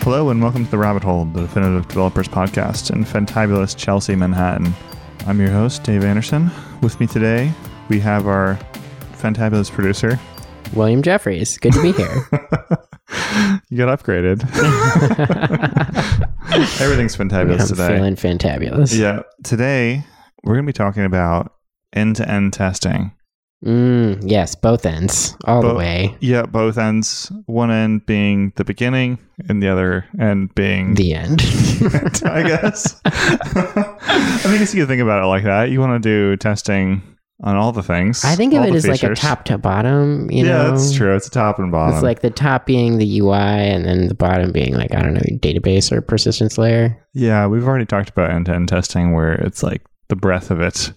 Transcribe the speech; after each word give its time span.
Hello 0.00 0.30
and 0.30 0.42
welcome 0.42 0.64
to 0.64 0.70
The 0.70 0.78
Rabbit 0.78 1.02
Hole, 1.02 1.24
the 1.26 1.42
Definitive 1.42 1.86
Developers 1.88 2.28
Podcast 2.28 2.90
in 2.90 3.04
fantabulous 3.04 3.76
Chelsea, 3.76 4.14
Manhattan. 4.16 4.72
I'm 5.26 5.40
your 5.40 5.50
host, 5.50 5.82
Dave 5.84 6.04
Anderson. 6.04 6.50
With 6.82 6.98
me 7.00 7.06
today, 7.06 7.52
we 7.88 8.00
have 8.00 8.26
our 8.26 8.58
fantabulous 9.14 9.70
producer. 9.70 10.18
William 10.72 11.02
Jeffries. 11.02 11.58
Good 11.58 11.72
to 11.74 11.82
be 11.82 11.92
here. 11.92 12.08
you 13.68 13.76
got 13.78 13.98
upgraded. 13.98 14.42
Everything's 16.80 17.16
fantabulous 17.16 17.60
I'm 17.62 17.66
today. 17.68 17.88
feeling 17.96 18.16
fantabulous. 18.16 18.98
Yeah. 18.98 19.22
Today, 19.44 20.04
we're 20.44 20.54
going 20.54 20.66
to 20.66 20.72
be 20.72 20.76
talking 20.76 21.04
about 21.04 21.52
end 21.92 22.16
to 22.16 22.28
end 22.30 22.52
testing. 22.54 23.12
Mm, 23.64 24.22
yes, 24.24 24.54
both 24.54 24.86
ends, 24.86 25.36
all 25.44 25.62
Bo- 25.62 25.68
the 25.70 25.74
way. 25.74 26.16
Yeah, 26.20 26.42
both 26.42 26.78
ends. 26.78 27.32
One 27.46 27.72
end 27.72 28.06
being 28.06 28.52
the 28.54 28.64
beginning, 28.64 29.18
and 29.48 29.60
the 29.60 29.68
other 29.68 30.04
end 30.20 30.54
being 30.54 30.94
The 30.94 31.14
end. 31.14 31.40
I 32.24 32.44
guess. 32.46 33.00
I 33.04 34.42
mean, 34.44 34.54
I 34.54 34.58
guess 34.58 34.72
you 34.74 34.82
can 34.82 34.86
think 34.88 35.02
about 35.02 35.24
it 35.24 35.26
like 35.26 35.42
that. 35.44 35.70
You 35.70 35.80
want 35.80 36.00
to 36.00 36.08
do 36.08 36.36
testing 36.36 37.02
on 37.42 37.56
all 37.56 37.72
the 37.72 37.82
things. 37.82 38.24
I 38.24 38.36
think 38.36 38.54
of 38.54 38.64
it 38.64 38.74
as 38.74 38.86
like 38.86 39.02
a 39.02 39.14
top 39.16 39.44
to 39.46 39.58
bottom. 39.58 40.30
You 40.30 40.44
yeah, 40.46 40.52
know, 40.52 40.70
that's 40.70 40.94
true. 40.94 41.16
It's 41.16 41.26
a 41.26 41.30
top 41.30 41.58
and 41.58 41.72
bottom. 41.72 41.94
It's 41.94 42.02
like 42.04 42.20
the 42.20 42.30
top 42.30 42.64
being 42.64 42.98
the 42.98 43.20
UI, 43.20 43.34
and 43.34 43.84
then 43.84 44.06
the 44.06 44.14
bottom 44.14 44.52
being 44.52 44.74
like 44.74 44.94
I 44.94 45.02
don't 45.02 45.14
know, 45.14 45.20
database 45.38 45.90
or 45.90 46.00
persistence 46.00 46.58
layer. 46.58 46.96
yeah, 47.12 47.48
we've 47.48 47.66
already 47.66 47.86
talked 47.86 48.10
about 48.10 48.30
end 48.30 48.46
to 48.46 48.54
end 48.54 48.68
testing, 48.68 49.14
where 49.14 49.32
it's 49.32 49.64
like 49.64 49.82
the 50.06 50.16
breadth 50.16 50.52
of 50.52 50.60
it, 50.60 50.92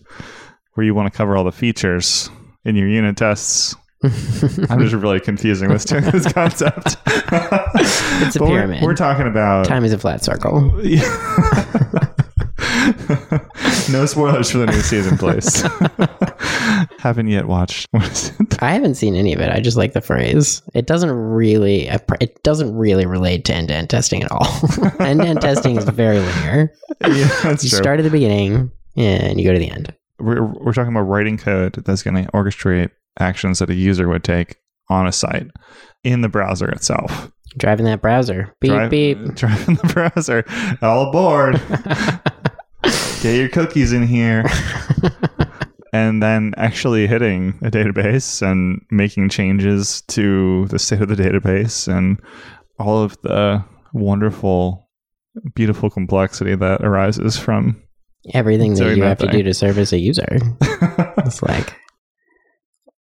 where 0.76 0.86
you 0.86 0.94
want 0.94 1.12
to 1.12 1.18
cover 1.18 1.36
all 1.36 1.44
the 1.44 1.52
features 1.52 2.30
in 2.66 2.76
your 2.76 2.88
unit 2.88 3.18
tests. 3.18 3.76
I'm 4.04 4.80
just 4.80 4.94
really 4.96 5.20
confusing 5.20 5.70
this 5.70 5.84
this 5.86 6.32
concept. 6.34 6.98
It's 8.24 8.36
a 8.36 8.40
But 8.40 8.48
we're- 8.50 8.62
pyramid. 8.62 8.84
We're, 8.84 8.96
talking 8.96 9.28
about 9.28 9.66
Time 9.66 9.84
is 9.84 9.94
a 9.94 9.98
flat 9.98 10.24
circle. 10.24 10.62
no 13.92 14.06
spoilers 14.06 14.52
for 14.52 14.60
the 14.60 14.68
new 14.68 14.82
season, 14.82 15.18
please. 15.18 15.62
Haven't 17.00 17.28
yet 17.28 17.48
watched. 17.48 17.88
What 17.92 18.04
is 18.12 18.32
it? 18.40 18.62
I 18.64 18.72
haven't 18.74 18.96
seen 18.96 19.16
any 19.16 19.34
of 19.34 19.40
it. 19.40 19.50
I 19.52 19.60
just 19.60 19.78
like 19.78 19.94
the 19.94 20.02
phrase. 20.02 20.62
It 20.74 20.88
doesn't 20.88 21.12
really. 21.12 21.88
It 21.88 22.44
doesn't 22.44 22.76
really 22.76 23.06
relate 23.06 23.46
to 23.46 23.54
end-to-end 23.56 23.90
testing 23.90 24.24
at 24.24 24.32
all. 24.32 24.48
end-to-end 25.00 25.42
testing 25.42 25.78
is 25.78 25.86
very 25.86 26.20
linear. 26.20 26.72
Yeah, 27.02 27.28
that's 27.44 27.64
You 27.64 27.70
true. 27.70 27.78
start 27.80 28.00
at 28.00 28.04
the 28.04 28.10
beginning 28.12 28.72
and 28.96 29.40
you 29.40 29.46
go 29.48 29.54
to 29.54 29.60
the 29.60 29.70
end. 29.70 29.94
We're, 30.22 30.46
we're 30.46 30.74
talking 30.74 30.94
about 30.94 31.02
writing 31.02 31.38
code 31.38 31.74
that's 31.86 32.04
going 32.04 32.24
to 32.26 32.32
orchestrate 32.32 32.92
actions 33.20 33.60
that 33.60 33.70
a 33.70 33.76
user 33.76 34.08
would 34.08 34.24
take 34.24 34.58
on 34.90 35.08
a 35.08 35.12
site 35.12 35.48
in 36.04 36.22
the 36.22 36.30
browser 36.30 36.70
itself. 36.70 37.32
Driving 37.58 37.86
that 37.86 38.02
browser. 38.02 38.56
Beep 38.62 38.72
Drive- 38.72 38.90
beep. 38.90 39.18
Driving 39.36 39.76
the 39.76 39.94
browser. 39.94 40.46
All 40.82 41.10
aboard. 41.10 41.62
Get 43.22 43.38
your 43.38 43.50
cookies 43.50 43.94
in 43.94 44.08
here. 44.08 44.46
and 45.94 46.24
then 46.24 46.54
actually 46.58 47.08
hitting 47.08 47.60
a 47.62 47.70
database 47.70 48.42
and 48.42 48.82
making 48.90 49.30
changes 49.30 50.02
to 50.08 50.66
the 50.68 50.80
state 50.80 51.02
of 51.02 51.10
the 51.10 51.16
database 51.16 51.88
and 51.88 52.20
all 52.80 53.04
of 53.04 53.22
the 53.22 53.64
wonderful, 53.94 54.90
beautiful 55.54 55.90
complexity 55.90 56.56
that 56.56 56.82
arises 56.82 57.38
from. 57.38 57.82
Everything 58.34 58.74
that 58.76 58.96
you 58.96 59.04
have 59.04 59.18
to 59.20 59.28
do 59.32 59.44
to 59.44 59.54
service 59.54 59.92
a 59.94 59.98
user. 60.00 60.38
It's 61.26 61.42
like 61.44 61.76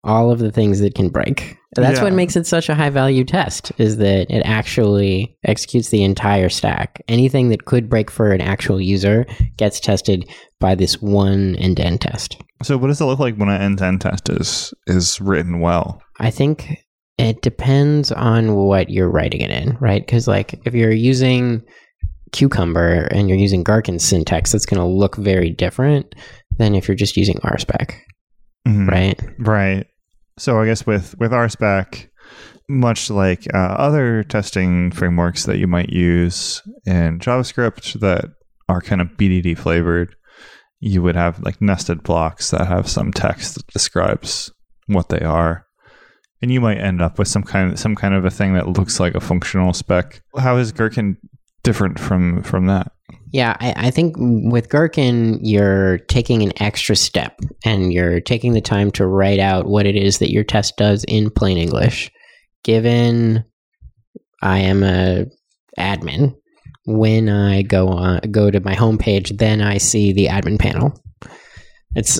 all 0.03 0.31
of 0.31 0.39
the 0.39 0.51
things 0.51 0.79
that 0.79 0.95
can 0.95 1.09
break. 1.09 1.57
That's 1.75 1.99
Yeah. 1.99 2.03
what 2.05 2.13
makes 2.13 2.35
it 2.35 2.47
such 2.47 2.69
a 2.69 2.75
high 2.75 2.89
value 2.89 3.23
test 3.23 3.71
is 3.77 3.97
that 3.97 4.31
it 4.31 4.41
actually 4.45 5.37
executes 5.43 5.89
the 5.89 6.03
entire 6.03 6.49
stack. 6.49 7.01
Anything 7.07 7.49
that 7.49 7.65
could 7.65 7.89
break 7.89 8.09
for 8.09 8.31
an 8.31 8.41
actual 8.41 8.81
user 8.81 9.25
gets 9.57 9.79
tested 9.79 10.27
by 10.59 10.75
this 10.75 11.01
one 11.01 11.55
end-to-end 11.57 12.01
test. 12.01 12.37
so, 12.63 12.77
what 12.77 12.87
does 12.87 12.99
it 13.01 13.05
look 13.05 13.19
like 13.19 13.35
when 13.35 13.49
an 13.49 13.61
end-to-end 13.61 14.01
test 14.01 14.29
is 14.29 14.73
is 14.87 15.19
written 15.21 15.59
well? 15.59 16.01
I 16.19 16.29
think 16.31 16.77
it 17.17 17.41
depends 17.41 18.11
on 18.11 18.55
what 18.55 18.89
you're 18.89 19.09
writing 19.11 19.41
it 19.41 19.51
in, 19.51 19.77
right? 19.79 20.03
Because 20.05 20.27
like 20.27 20.59
if 20.65 20.73
you're 20.73 20.91
using 20.91 21.61
Cucumber 22.31 23.07
and 23.11 23.27
you're 23.29 23.37
using 23.37 23.63
Gherkin 23.63 23.99
syntax, 23.99 24.51
that's 24.51 24.65
going 24.65 24.79
to 24.79 24.85
look 24.85 25.15
very 25.17 25.49
different 25.49 26.15
than 26.57 26.75
if 26.75 26.87
you're 26.87 26.95
just 26.95 27.17
using 27.17 27.37
RSpec, 27.43 27.93
Mhm. 28.67 28.87
right? 28.89 29.19
Right. 29.39 29.87
So 30.37 30.59
I 30.61 30.65
guess 30.65 30.85
with 30.85 31.15
with 31.19 31.31
RSpec, 31.31 32.07
much 32.69 33.09
like 33.09 33.45
uh, 33.53 33.57
other 33.57 34.23
testing 34.23 34.91
frameworks 34.91 35.45
that 35.45 35.57
you 35.57 35.67
might 35.67 35.89
use 35.89 36.61
in 36.85 37.19
JavaScript 37.19 37.99
that 37.99 38.25
are 38.69 38.81
kind 38.81 39.01
of 39.01 39.17
BDD 39.17 39.57
flavored, 39.57 40.15
you 40.79 41.01
would 41.01 41.15
have 41.15 41.41
like 41.43 41.61
nested 41.61 42.01
blocks 42.03 42.51
that 42.51 42.67
have 42.67 42.87
some 42.87 43.11
text 43.11 43.55
that 43.55 43.67
describes 43.67 44.51
what 44.87 45.09
they 45.09 45.19
are, 45.19 45.65
and 46.41 46.51
you 46.51 46.61
might 46.61 46.77
end 46.77 47.01
up 47.01 47.19
with 47.19 47.27
some 47.27 47.43
kind 47.43 47.73
of 47.73 47.79
some 47.79 47.95
kind 47.95 48.13
of 48.13 48.23
a 48.25 48.29
thing 48.31 48.53
that 48.53 48.69
looks 48.69 48.99
like 48.99 49.15
a 49.15 49.19
functional 49.19 49.73
spec. 49.73 50.21
How 50.37 50.57
is 50.57 50.71
Gherkin 50.71 51.17
different 51.63 51.99
from 51.99 52.43
from 52.43 52.67
that? 52.67 52.91
Yeah, 53.33 53.55
I, 53.59 53.87
I 53.87 53.91
think 53.91 54.15
with 54.19 54.69
Gherkin, 54.69 55.39
you're 55.41 55.99
taking 55.99 56.43
an 56.43 56.51
extra 56.61 56.95
step 56.97 57.39
and 57.63 57.93
you're 57.93 58.19
taking 58.19 58.53
the 58.53 58.61
time 58.61 58.91
to 58.91 59.05
write 59.07 59.39
out 59.39 59.67
what 59.67 59.85
it 59.85 59.95
is 59.95 60.19
that 60.19 60.31
your 60.31 60.43
test 60.43 60.75
does 60.77 61.05
in 61.05 61.29
plain 61.29 61.57
English. 61.57 62.11
Given 62.63 63.45
I 64.41 64.59
am 64.59 64.83
a 64.83 65.25
admin, 65.79 66.35
when 66.85 67.29
I 67.29 67.61
go 67.61 67.87
on 67.89 68.19
go 68.31 68.51
to 68.51 68.59
my 68.59 68.75
homepage, 68.75 69.37
then 69.37 69.61
I 69.61 69.77
see 69.77 70.11
the 70.13 70.27
admin 70.27 70.59
panel. 70.59 70.93
It's 71.95 72.19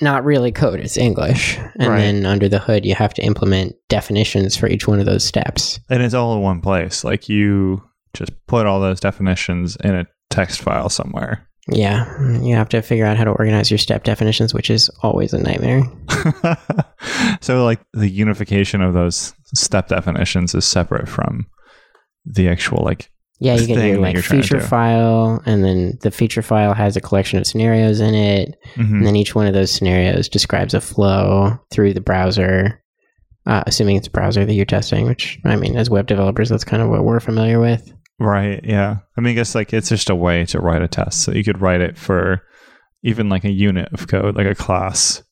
not 0.00 0.24
really 0.24 0.50
code; 0.50 0.80
it's 0.80 0.96
English, 0.96 1.56
and 1.78 1.88
Right. 1.88 1.98
then 2.00 2.26
under 2.26 2.48
the 2.48 2.58
hood, 2.58 2.84
you 2.84 2.96
have 2.96 3.14
to 3.14 3.22
implement 3.22 3.76
definitions 3.88 4.56
for 4.56 4.66
each 4.68 4.88
one 4.88 4.98
of 4.98 5.06
those 5.06 5.22
steps. 5.24 5.78
And 5.88 6.02
it's 6.02 6.14
all 6.14 6.34
in 6.34 6.42
one 6.42 6.60
place. 6.60 7.04
Like 7.04 7.28
you 7.28 7.82
just 8.14 8.32
put 8.46 8.66
all 8.66 8.80
those 8.80 9.00
definitions 9.00 9.76
in 9.82 9.94
a 9.94 10.06
text 10.30 10.60
file 10.60 10.88
somewhere. 10.88 11.48
Yeah, 11.70 12.40
you 12.40 12.54
have 12.54 12.70
to 12.70 12.80
figure 12.80 13.04
out 13.04 13.18
how 13.18 13.24
to 13.24 13.30
organize 13.30 13.70
your 13.70 13.78
step 13.78 14.02
definitions, 14.04 14.54
which 14.54 14.70
is 14.70 14.88
always 15.02 15.34
a 15.34 15.38
nightmare. 15.38 15.82
so 17.40 17.64
like 17.64 17.80
the 17.92 18.08
unification 18.08 18.80
of 18.80 18.94
those 18.94 19.34
step 19.54 19.88
definitions 19.88 20.54
is 20.54 20.64
separate 20.64 21.08
from 21.08 21.46
the 22.24 22.48
actual 22.48 22.82
like 22.82 23.10
Yeah, 23.38 23.54
you 23.54 23.66
get 23.66 23.76
thing 23.76 24.00
like 24.00 24.14
you're 24.14 24.22
trying 24.22 24.40
to 24.40 24.48
feature 24.48 24.60
file, 24.60 25.42
and 25.44 25.62
then 25.62 25.98
the 26.00 26.10
feature 26.10 26.42
file 26.42 26.72
has 26.72 26.96
a 26.96 27.02
collection 27.02 27.38
of 27.38 27.46
scenarios 27.46 28.00
in 28.00 28.14
it, 28.14 28.56
mhm. 28.76 28.90
and 28.90 29.06
then 29.06 29.16
each 29.16 29.34
one 29.34 29.46
of 29.46 29.52
those 29.52 29.70
scenarios 29.70 30.28
describes 30.28 30.72
a 30.72 30.80
flow 30.80 31.58
through 31.70 31.92
the 31.92 32.00
browser. 32.00 32.82
Uh, 33.46 33.62
assuming 33.66 33.96
it's 33.96 34.08
a 34.08 34.10
browser 34.10 34.44
that 34.44 34.52
you're 34.52 34.66
testing, 34.66 35.06
which 35.06 35.38
I 35.44 35.56
mean, 35.56 35.76
as 35.76 35.88
web 35.88 36.06
developers, 36.06 36.50
that's 36.50 36.64
kind 36.64 36.82
of 36.82 36.90
what 36.90 37.04
we're 37.04 37.20
familiar 37.20 37.58
with. 37.58 37.92
Right 38.18 38.60
yeah 38.64 38.96
i 39.16 39.20
mean 39.20 39.32
i 39.32 39.34
guess 39.34 39.54
like 39.54 39.72
it's 39.72 39.88
just 39.88 40.10
a 40.10 40.14
way 40.14 40.44
to 40.44 40.58
write 40.60 40.82
a 40.82 40.88
test 40.88 41.22
so 41.22 41.32
you 41.32 41.44
could 41.44 41.60
write 41.60 41.80
it 41.80 41.96
for 41.96 42.42
even 43.04 43.28
like 43.28 43.44
a 43.44 43.50
unit 43.50 43.88
of 43.92 44.08
code 44.08 44.36
like 44.36 44.46
a 44.46 44.54
class 44.54 45.22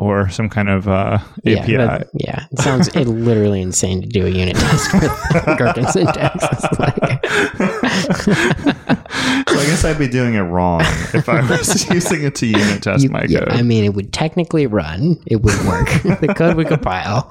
or 0.00 0.28
some 0.28 0.48
kind 0.48 0.68
of 0.68 0.88
uh 0.88 1.18
api 1.46 1.72
Yeah, 1.72 1.98
but- 1.98 2.08
yeah. 2.14 2.46
It 2.50 2.58
sounds 2.58 2.88
it 2.88 3.06
literally 3.06 3.60
insane 3.62 4.00
to 4.02 4.08
do 4.08 4.26
a 4.26 4.28
unit 4.28 4.56
test 4.56 4.92
with 4.92 5.12
Gherkin 5.58 5.86
syntax. 5.88 6.44
Like, 6.78 6.96
so 8.24 9.60
i 9.60 9.66
guess 9.66 9.84
i'd 9.84 9.98
be 9.98 10.08
doing 10.08 10.34
it 10.34 10.40
wrong 10.40 10.80
if 11.14 11.28
i 11.28 11.40
was 11.48 11.88
using 11.90 12.24
it 12.24 12.34
to 12.36 12.46
unit 12.46 12.82
test 12.82 13.04
you- 13.04 13.10
my 13.10 13.24
yeah, 13.28 13.40
code 13.40 13.48
I 13.52 13.62
mean, 13.62 13.84
it 13.84 13.94
would 13.94 14.12
technically 14.12 14.66
run. 14.66 15.16
It 15.26 15.36
would 15.42 15.54
work. 15.64 15.88
the 16.20 16.34
code 16.36 16.56
would 16.56 16.66
compile. 16.68 17.28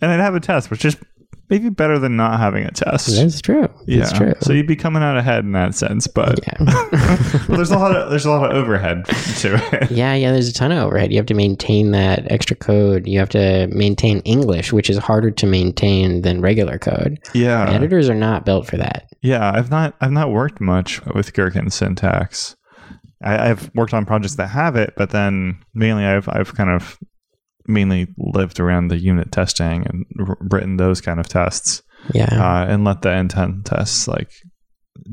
and 0.00 0.10
i'd 0.10 0.20
have 0.20 0.34
a 0.34 0.40
test 0.40 0.70
which 0.70 0.84
is 0.84 0.96
maybe 1.54 1.68
better 1.70 1.98
than 1.98 2.16
not 2.16 2.38
having 2.40 2.64
a 2.64 2.70
test 2.70 3.14
That's 3.14 3.40
true. 3.40 3.68
yeah 3.86 4.00
That's 4.00 4.12
true. 4.12 4.32
so 4.40 4.52
you'd 4.52 4.66
be 4.66 4.76
coming 4.76 5.02
out 5.02 5.16
ahead 5.16 5.44
in 5.44 5.52
that 5.52 5.74
sense 5.74 6.06
but 6.06 6.40
yeah. 6.46 6.56
well, 7.48 7.56
there's 7.56 7.70
a 7.70 7.78
lot 7.78 7.94
of 7.96 8.10
there's 8.10 8.24
a 8.26 8.30
lot 8.30 8.50
of 8.50 8.56
overhead 8.56 9.04
to 9.06 9.54
it. 9.72 9.90
Yeah, 9.90 10.14
yeah, 10.14 10.32
there's 10.32 10.48
a 10.48 10.52
ton 10.52 10.72
of 10.72 10.78
overhead. 10.78 11.12
You 11.12 11.18
have 11.18 11.26
to 11.26 11.34
maintain 11.34 11.90
that 11.92 12.30
extra 12.30 12.56
code. 12.56 13.06
You 13.06 13.18
have 13.18 13.28
to 13.30 13.66
maintain 13.68 14.20
English, 14.20 14.72
which 14.72 14.90
is 14.90 14.98
harder 14.98 15.30
to 15.30 15.46
maintain 15.46 16.22
than 16.22 16.40
regular 16.40 16.78
code. 16.78 17.18
Yeah, 17.34 17.70
Editors 17.70 18.08
are 18.08 18.14
not 18.14 18.44
built 18.44 18.66
for 18.66 18.76
that. 18.76 19.08
yeah. 19.22 19.52
I've 19.54 19.70
not 19.70 19.94
I've 20.00 20.12
not 20.12 20.30
worked 20.30 20.60
much 20.60 21.04
with 21.14 21.32
Gherkin 21.32 21.70
syntax. 21.70 22.56
I, 23.22 23.50
I've 23.50 23.70
worked 23.74 23.94
on 23.94 24.04
projects 24.04 24.36
that 24.36 24.48
have 24.48 24.76
it, 24.76 24.94
but 24.96 25.10
then 25.10 25.58
mainly 25.74 26.04
I've 26.04 26.28
I've 26.28 26.54
kind 26.54 26.70
of 26.70 26.98
mainly 27.66 28.08
lived 28.18 28.60
around 28.60 28.88
the 28.88 28.98
unit 28.98 29.32
testing 29.32 29.86
and 29.86 30.04
r- 30.28 30.36
written 30.40 30.76
those 30.76 31.00
kind 31.00 31.18
of 31.20 31.28
tests 31.28 31.82
Yeah. 32.12 32.28
uh, 32.32 32.66
and 32.66 32.84
let 32.84 33.02
the 33.02 33.10
end-to-end 33.12 33.66
tests 33.66 34.06
like 34.08 34.30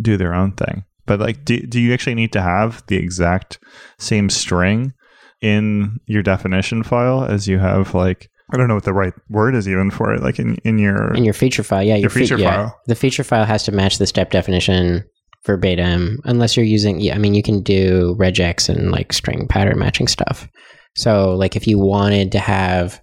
do 0.02 0.18
their 0.18 0.34
own 0.34 0.54
thing. 0.54 0.84
But 1.06 1.20
like, 1.20 1.44
do, 1.46 1.60
do 1.60 1.80
you 1.80 1.94
actually 1.94 2.16
need 2.16 2.34
to 2.34 2.42
have 2.42 2.84
the 2.88 2.98
exact 2.98 3.60
same 4.00 4.30
string 4.30 4.94
in 5.42 6.00
your 6.06 6.22
definition 6.24 6.84
file 6.84 7.24
as 7.26 7.48
you 7.48 7.58
have 7.60 7.94
like 7.96 8.30
I 8.54 8.58
don't 8.58 8.68
know 8.68 8.76
what 8.76 8.84
the 8.84 8.94
right 8.94 9.14
word 9.30 9.56
is 9.56 9.68
even 9.68 9.90
for 9.92 10.14
it. 10.14 10.22
Like 10.22 10.38
in 10.38 10.56
in 10.66 10.78
your 10.78 11.14
in 11.14 11.24
your 11.24 11.34
feature 11.34 11.64
file, 11.64 11.84
yeah, 11.84 11.96
your 11.96 12.10
fe- 12.10 12.22
feature 12.22 12.38
yeah, 12.38 12.56
file. 12.56 12.80
the 12.86 12.96
feature 12.96 13.24
file 13.24 13.46
has 13.46 13.64
to 13.64 13.72
match 13.72 13.98
the 13.98 14.06
step 14.06 14.30
definition 14.32 15.06
verbatim, 15.46 16.20
unless 16.26 16.56
you're 16.56 16.66
using. 16.66 17.00
Yeah, 17.00 17.16
I 17.16 17.18
mean, 17.18 17.34
you 17.34 17.42
can 17.44 17.64
do 17.64 18.16
regex 18.20 18.70
and 18.70 18.92
like 18.92 19.14
string 19.14 19.48
pattern 19.48 19.80
matching 19.80 20.08
stuff. 20.08 20.48
So, 20.96 21.36
like, 21.36 21.56
if 21.56 21.68
you 21.68 21.80
wanted 21.80 22.32
to 22.34 22.40
have 22.40 23.02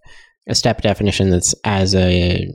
a 0.48 0.54
step 0.54 0.82
definition 0.82 1.30
that's 1.30 1.54
as 1.64 1.94
a 1.94 2.54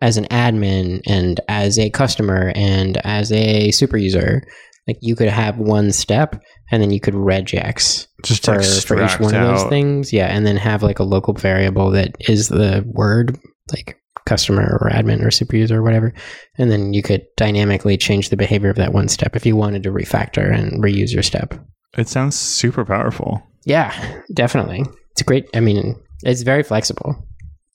as 0.00 0.16
an 0.16 0.26
admin 0.26 1.00
and 1.06 1.40
as 1.48 1.78
a 1.78 1.90
customer 1.90 2.52
and 2.54 2.98
as 3.04 3.32
a 3.32 3.70
super 3.70 3.96
user, 3.96 4.42
like 4.86 4.98
you 5.00 5.16
could 5.16 5.28
have 5.28 5.58
one 5.58 5.92
step 5.92 6.42
and 6.70 6.82
then 6.82 6.90
you 6.90 7.00
could 7.00 7.14
regex 7.14 8.06
just 8.22 8.44
for, 8.44 8.62
for 8.62 9.02
each 9.02 9.18
one 9.18 9.34
of 9.34 9.56
those 9.56 9.68
things. 9.68 10.12
Yeah, 10.12 10.26
and 10.26 10.46
then 10.46 10.56
have 10.56 10.82
like 10.82 10.98
a 10.98 11.04
local 11.04 11.34
variable 11.34 11.90
that 11.92 12.16
is 12.28 12.48
the 12.48 12.84
word, 12.86 13.38
like 13.72 13.98
customer 14.26 14.78
or 14.80 14.90
admin 14.90 15.24
or 15.24 15.30
super 15.30 15.56
user 15.56 15.78
or 15.78 15.82
whatever. 15.82 16.12
And 16.58 16.70
then 16.70 16.92
you 16.94 17.02
could 17.02 17.24
dynamically 17.36 17.96
change 17.96 18.30
the 18.30 18.36
behavior 18.36 18.70
of 18.70 18.76
that 18.76 18.92
one 18.92 19.08
step 19.08 19.36
if 19.36 19.46
you 19.46 19.56
wanted 19.56 19.82
to 19.84 19.90
refactor 19.90 20.52
and 20.52 20.82
reuse 20.82 21.12
your 21.12 21.22
step. 21.22 21.54
It 21.96 22.08
sounds 22.08 22.36
super 22.38 22.84
powerful. 22.84 23.42
Yeah, 23.64 23.92
definitely. 24.34 24.84
It's 25.12 25.20
a 25.20 25.24
great, 25.24 25.48
I 25.54 25.60
mean, 25.60 25.94
it's 26.22 26.42
very 26.42 26.62
flexible. 26.62 27.16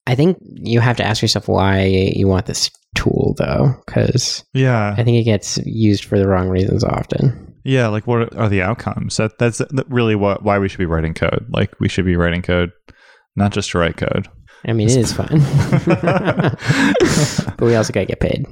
I 0.07 0.15
think 0.15 0.37
you 0.41 0.79
have 0.79 0.97
to 0.97 1.03
ask 1.03 1.21
yourself 1.21 1.47
why 1.47 1.83
you 1.83 2.27
want 2.27 2.45
this 2.47 2.69
tool 2.95 3.35
though, 3.37 3.73
because 3.85 4.43
Yeah, 4.53 4.95
I 4.97 5.03
think 5.03 5.17
it 5.17 5.23
gets 5.23 5.57
used 5.65 6.03
for 6.05 6.17
the 6.17 6.27
wrong 6.27 6.49
reasons 6.49 6.83
often. 6.83 7.55
yeah. 7.63 7.87
Like, 7.87 8.07
what 8.07 8.35
are 8.35 8.49
the 8.49 8.61
outcomes? 8.63 9.17
That 9.17 9.37
that's 9.37 9.61
really 9.87 10.15
what 10.15 10.43
why 10.43 10.57
we 10.59 10.67
should 10.67 10.79
be 10.79 10.85
writing 10.85 11.13
code. 11.13 11.45
Like, 11.49 11.79
we 11.79 11.87
should 11.89 12.05
be 12.05 12.15
writing 12.15 12.41
code, 12.41 12.71
not 13.35 13.51
just 13.51 13.71
to 13.71 13.77
write 13.79 13.97
code. 13.97 14.27
I 14.67 14.73
mean, 14.73 14.89
it 14.89 14.97
is 14.97 15.13
fun. 15.13 15.27
but 15.85 17.61
we 17.61 17.75
also 17.75 17.93
got 17.93 18.01
to 18.01 18.05
get 18.07 18.19
paid. 18.19 18.45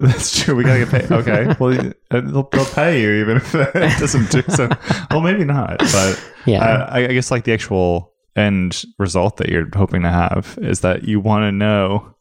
That's 0.00 0.42
true. 0.42 0.56
We 0.56 0.64
gotta 0.64 0.84
get 0.84 0.88
paid. 0.90 1.12
Okay. 1.12 1.54
Well, 1.60 1.78
uh, 2.10 2.20
they'll, 2.20 2.48
they'll 2.50 2.64
pay 2.66 3.00
you 3.00 3.12
even 3.22 3.36
if 3.36 3.54
it 3.54 3.72
doesn't 3.98 4.30
do 4.30 4.42
so. 4.48 4.68
Well, 5.10 5.20
maybe 5.20 5.44
not. 5.44 5.78
But 5.78 6.24
Yeah. 6.46 6.86
I, 6.90 7.04
I 7.04 7.06
guess 7.08 7.30
like 7.30 7.44
the 7.44 7.52
actual 7.52 8.12
end 8.34 8.82
result 8.98 9.36
that 9.36 9.48
you're 9.48 9.68
hoping 9.74 10.02
to 10.02 10.08
have 10.10 10.58
is 10.62 10.80
that 10.80 11.04
you 11.04 11.20
want 11.20 11.44
to 11.44 11.52
know 11.52 12.14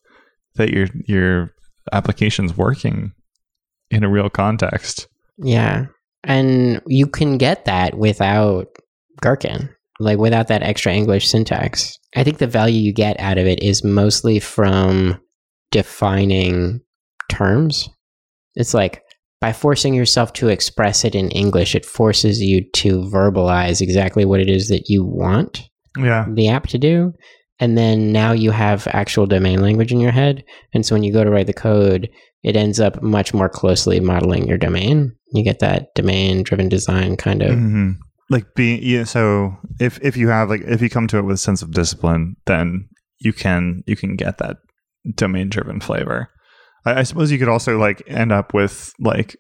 that 0.56 0.70
your 0.72 0.88
your 1.08 1.54
application's 1.94 2.56
working 2.56 3.14
in 3.90 4.04
a 4.04 4.10
real 4.10 4.30
context. 4.30 5.08
Yeah. 5.38 5.86
And 6.24 6.82
you 6.86 7.08
can 7.08 7.38
get 7.38 7.66
that 7.66 7.98
without 7.98 8.68
Gherkin, 9.22 9.70
like 10.00 10.20
without 10.20 10.50
that 10.50 10.62
extra 10.62 10.94
English 10.94 11.28
syntax. 11.30 11.98
I 12.16 12.24
think 12.24 12.38
the 12.38 12.48
value 12.48 12.80
you 12.82 12.94
get 12.94 13.20
out 13.20 13.38
of 13.40 13.48
it 13.48 13.64
is 13.64 13.84
mostly 13.84 14.40
from 14.40 15.20
defining 15.72 16.82
terms. 17.32 17.90
It's 18.56 18.74
like 18.74 19.02
by 19.40 19.54
forcing 19.54 19.94
yourself 19.96 20.34
to 20.34 20.50
express 20.50 21.04
it 21.04 21.16
in 21.16 21.30
English, 21.32 21.74
it 21.74 21.86
forces 21.86 22.42
you 22.42 22.64
to 22.74 23.02
verbalize 23.12 23.82
exactly 23.82 24.26
what 24.26 24.40
it 24.40 24.50
is 24.50 24.68
that 24.68 24.84
you 24.88 25.04
want 25.04 25.64
Yeah. 25.98 26.26
the 26.30 26.48
app 26.50 26.68
to 26.68 26.78
do. 26.78 27.14
And 27.60 27.78
then 27.78 28.12
now 28.12 28.32
you 28.34 28.52
have 28.52 28.88
actual 28.92 29.26
domain 29.28 29.62
language 29.62 29.92
in 29.92 30.00
your 30.00 30.12
head. 30.12 30.44
And 30.74 30.86
so 30.86 30.96
when 30.96 31.04
you 31.04 31.14
go 31.14 31.24
to 31.24 31.30
write 31.30 31.48
the 31.48 31.54
code, 31.54 32.10
it 32.44 32.56
ends 32.56 32.80
up 32.80 33.02
much 33.04 33.34
more 33.34 33.50
closely 33.50 34.00
modeling 34.00 34.48
your 34.48 34.58
domain. 34.58 35.12
You 35.34 35.44
get 35.44 35.60
that 35.60 35.94
domain 35.96 36.44
driven 36.44 36.70
design 36.70 37.18
kind 37.18 37.42
of. 37.44 37.56
hmm 37.58 37.92
Like 38.30 38.46
being 38.56 38.80
yeah. 38.84 39.04
So 39.06 39.56
if 39.80 40.00
if 40.02 40.18
you 40.18 40.30
have 40.30 40.50
like 40.50 40.62
if 40.62 40.82
you 40.82 40.90
come 40.90 41.08
to 41.08 41.18
it 41.18 41.26
with 41.26 41.36
a 41.36 41.46
sense 41.48 41.62
of 41.62 41.72
discipline, 41.72 42.36
then 42.46 42.88
you 43.20 43.32
can 43.34 43.84
you 43.86 43.96
can 43.96 44.16
get 44.16 44.38
that 44.40 44.58
domain 45.16 45.50
driven 45.50 45.80
flavor. 45.80 46.30
I, 46.86 47.00
I 47.00 47.04
suppose 47.04 47.32
you 47.32 47.40
could 47.40 47.50
also 47.50 47.78
like 47.78 48.04
end 48.08 48.32
up 48.32 48.54
with 48.54 48.94
like 49.00 49.36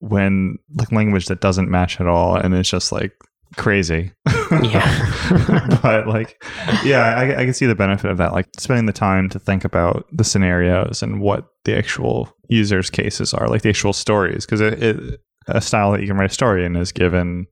when 0.00 0.58
like 0.76 0.92
language 0.92 1.26
that 1.26 1.40
doesn't 1.40 1.70
match 1.70 2.00
at 2.00 2.06
all, 2.06 2.36
and 2.36 2.54
it's 2.54 2.68
just 2.68 2.92
like 2.92 3.12
crazy. 3.56 4.12
Yeah. 4.50 5.78
but 5.82 6.06
like, 6.06 6.42
yeah, 6.84 7.14
I, 7.16 7.40
I 7.40 7.44
can 7.44 7.54
see 7.54 7.66
the 7.66 7.74
benefit 7.74 8.10
of 8.10 8.18
that. 8.18 8.32
Like 8.32 8.48
spending 8.58 8.86
the 8.86 8.92
time 8.92 9.28
to 9.30 9.38
think 9.38 9.64
about 9.64 10.06
the 10.12 10.24
scenarios 10.24 11.02
and 11.02 11.20
what 11.20 11.46
the 11.64 11.76
actual 11.76 12.34
users' 12.48 12.90
cases 12.90 13.32
are, 13.32 13.48
like 13.48 13.62
the 13.62 13.70
actual 13.70 13.92
stories, 13.92 14.44
because 14.44 14.60
it, 14.60 14.82
it 14.82 15.20
a 15.48 15.60
style 15.60 15.92
that 15.92 16.00
you 16.00 16.06
can 16.06 16.16
write 16.16 16.30
a 16.30 16.34
story 16.34 16.64
in 16.64 16.76
is 16.76 16.92
given 16.92 17.46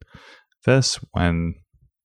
this 0.64 0.98
when 1.12 1.54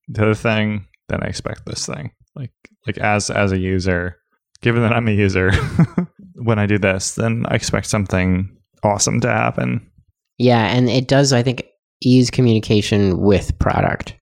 the 0.08 0.24
other 0.24 0.36
thing, 0.36 0.88
then 1.10 1.24
I 1.24 1.28
expect 1.28 1.66
this 1.66 1.86
thing. 1.86 2.12
Like 2.36 2.52
like 2.86 2.98
as 2.98 3.30
as 3.30 3.52
a 3.52 3.58
user, 3.58 4.18
given 4.62 4.82
that 4.82 4.94
I'm 4.94 5.08
a 5.08 5.12
user, 5.12 5.52
when 6.46 6.60
I 6.60 6.66
do 6.66 6.78
this, 6.78 7.16
then 7.16 7.46
I 7.50 7.56
expect 7.56 7.88
something 7.88 8.56
awesome 8.84 9.20
to 9.22 9.28
happen. 9.28 9.90
Yeah. 10.38 10.66
And 10.68 10.90
it 10.90 11.08
does, 11.08 11.34
I 11.34 11.44
think, 11.44 11.64
ease 12.02 12.30
communication 12.30 13.20
with 13.20 13.58
product 13.60 14.16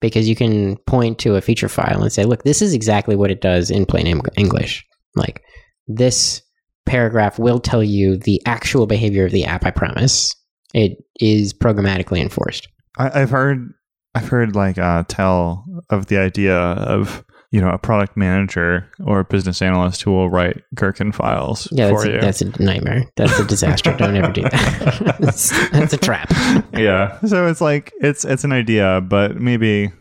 because 0.00 0.28
you 0.28 0.36
can 0.36 0.76
point 0.86 1.18
to 1.20 1.36
a 1.36 1.40
feature 1.40 1.68
file 1.68 2.02
and 2.02 2.12
say, 2.12 2.24
look, 2.24 2.42
this 2.42 2.60
is 2.60 2.74
exactly 2.74 3.16
what 3.16 3.30
it 3.30 3.40
does 3.40 3.70
in 3.70 3.86
plain 3.86 4.20
English. 4.36 4.84
Like 5.14 5.42
this 5.86 6.42
paragraph 6.86 7.38
will 7.38 7.58
tell 7.58 7.82
you 7.82 8.16
the 8.16 8.42
actual 8.46 8.86
behavior 8.86 9.24
of 9.24 9.32
the 9.32 9.44
app, 9.44 9.64
I 9.64 9.70
promise. 9.70 10.34
It 10.74 10.98
is 11.20 11.54
programmatically 11.54 12.20
enforced. 12.20 12.68
I, 12.98 13.22
I've 13.22 13.30
heard 13.30 13.72
I've 14.14 14.28
heard 14.28 14.54
like 14.54 14.76
uh, 14.78 15.04
tell 15.08 15.64
of 15.90 16.06
the 16.06 16.18
idea 16.18 16.56
of 16.56 17.24
you 17.54 17.60
know 17.60 17.70
a 17.70 17.78
product 17.78 18.16
manager 18.16 18.90
or 19.06 19.20
a 19.20 19.24
business 19.24 19.62
analyst 19.62 20.02
who 20.02 20.10
will 20.10 20.28
write 20.28 20.60
Gherkin 20.74 21.12
files 21.12 21.68
Yeah, 21.70 21.90
that's 21.90 22.02
for 22.02 22.10
a, 22.10 22.20
that's 22.20 22.42
a 22.42 22.62
nightmare. 22.62 23.04
That's 23.14 23.38
a 23.38 23.44
disaster. 23.44 23.92
Don't 23.96 24.16
ever 24.16 24.32
do 24.32 24.42
that. 24.42 25.16
that's, 25.20 25.70
that's 25.70 25.92
a 25.92 25.96
trap. 25.96 26.32
yeah, 26.72 27.20
so 27.20 27.46
it's 27.46 27.60
like 27.60 27.92
it's 28.00 28.24
it's 28.24 28.42
an 28.42 28.50
idea, 28.50 29.00
but 29.02 29.36
maybe 29.36 29.92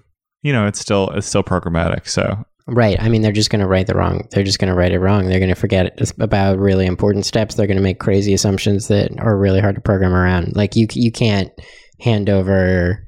you 0.41 0.51
know 0.51 0.65
it's 0.65 0.79
still 0.79 1.11
it's 1.11 1.27
still 1.27 1.43
programmatic. 1.43 2.07
So 2.07 2.43
Right. 2.65 2.99
I 2.99 3.09
mean, 3.09 3.21
they're 3.21 3.33
just 3.33 3.49
going 3.49 3.59
to 3.59 3.67
write 3.67 3.87
the 3.87 3.93
wrong. 3.93 4.25
They're 4.31 4.45
just 4.45 4.57
going 4.57 4.69
to 4.69 4.73
write 4.73 4.93
it 4.93 4.99
wrong. 4.99 5.27
They're 5.27 5.39
going 5.39 5.53
to 5.53 5.55
forget 5.55 5.99
about 6.17 6.57
really 6.57 6.85
important 6.85 7.25
steps. 7.25 7.55
They're 7.55 7.67
going 7.67 7.75
to 7.75 7.83
make 7.83 7.99
crazy 7.99 8.33
assumptions 8.33 8.87
that 8.87 9.11
are 9.19 9.37
really 9.37 9.59
hard 9.59 9.75
to 9.75 9.81
program 9.81 10.13
around. 10.13 10.55
Like 10.55 10.77
you, 10.77 10.87
you 10.93 11.11
can't 11.11 11.51
hand 11.99 12.29
over 12.29 13.05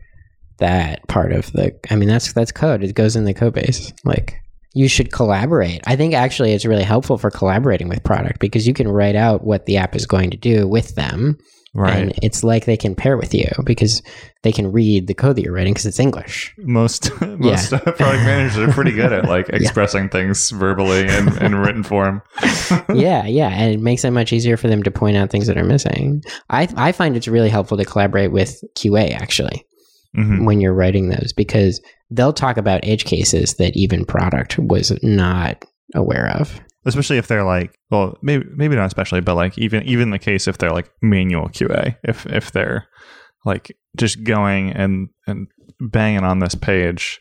that 0.58 1.08
part 1.08 1.32
of 1.32 1.52
the. 1.52 1.78
I 1.90 1.96
mean, 1.96 2.10
that's 2.10 2.34
that's 2.34 2.52
code. 2.52 2.84
It 2.84 2.96
goes 2.96 3.16
in 3.16 3.26
the 3.26 3.34
code 3.34 3.54
base. 3.54 3.94
Like 4.04 4.42
you 4.76 4.90
should 4.90 5.12
collaborate. 5.12 5.82
I 5.88 5.96
think 5.96 6.14
actually 6.14 6.52
it's 6.52 6.66
really 6.66 6.84
helpful 6.84 7.18
for 7.18 7.32
collaborating 7.32 7.88
with 7.88 8.04
product 8.04 8.40
because 8.40 8.68
you 8.68 8.74
can 8.74 8.90
write 8.90 9.16
out 9.16 9.44
what 9.44 9.66
the 9.66 9.78
app 9.78 9.96
is 9.96 10.06
going 10.06 10.32
to 10.32 10.38
do 10.38 10.68
with 10.68 10.96
them, 10.96 11.38
right, 11.74 11.96
and 11.96 12.14
it's 12.22 12.44
like 12.44 12.66
they 12.66 12.76
can 12.76 12.94
pair 12.94 13.16
with 13.16 13.34
you 13.34 13.50
because 13.64 14.04
they 14.44 14.52
can 14.52 14.74
read 14.74 15.08
the 15.08 15.14
code 15.14 15.38
that 15.38 15.44
you're 15.44 15.54
writing 15.54 15.74
because 15.74 15.86
it's 15.86 16.00
English. 16.00 16.54
most 16.58 17.10
most 17.40 17.72
uh, 17.72 17.80
product 17.80 18.26
managers 18.26 18.58
are 18.58 18.72
pretty 18.74 18.92
good 18.92 19.14
at 19.14 19.24
like 19.30 19.48
expressing 19.50 20.10
things 20.10 20.52
verbally 20.52 21.08
and 21.08 21.38
in 21.42 21.56
written 21.56 21.82
form. 21.82 22.22
yeah, 22.94 23.26
yeah, 23.26 23.48
and 23.48 23.74
it 23.74 23.80
makes 23.80 24.04
it 24.04 24.12
much 24.12 24.34
easier 24.34 24.58
for 24.58 24.68
them 24.68 24.84
to 24.84 24.92
point 24.92 25.16
out 25.16 25.30
things 25.30 25.48
that 25.48 25.58
are 25.58 25.64
missing. 25.64 26.22
I 26.50 26.68
I 26.76 26.92
find 26.92 27.16
it's 27.16 27.30
really 27.30 27.50
helpful 27.50 27.78
to 27.78 27.86
collaborate 27.86 28.34
with 28.34 28.62
QA 28.76 29.12
actually 29.14 29.66
Mhm. 30.16 30.46
when 30.46 30.62
you're 30.62 30.74
writing 30.74 31.10
those 31.10 31.34
because 31.36 31.82
they'll 32.12 32.34
talk 32.34 32.58
about 32.58 32.82
edge 32.84 33.04
cases 33.06 33.56
that 33.56 33.76
even 33.76 34.06
product 34.06 34.58
was 34.60 34.92
not 35.04 35.64
aware 35.94 36.30
of. 36.40 36.60
especially 36.88 37.18
if 37.18 37.28
they're 37.28 37.44
like 37.44 37.72
well 37.90 38.16
maybe 38.22 38.46
maybe 38.56 38.76
not 38.76 38.86
especially 38.86 39.20
but 39.22 39.36
like 39.36 39.58
even 39.58 39.82
even 39.84 40.12
the 40.12 40.20
case 40.20 40.48
if 40.48 40.58
they're 40.60 40.70
like 40.72 40.88
manual 41.02 41.48
qa 41.50 41.96
if 42.04 42.26
if 42.28 42.52
they're 42.52 42.86
like 43.44 43.76
just 43.98 44.24
going 44.24 44.72
and 44.72 45.08
and 45.26 45.48
banging 45.80 46.24
on 46.24 46.40
this 46.40 46.54
page 46.56 47.20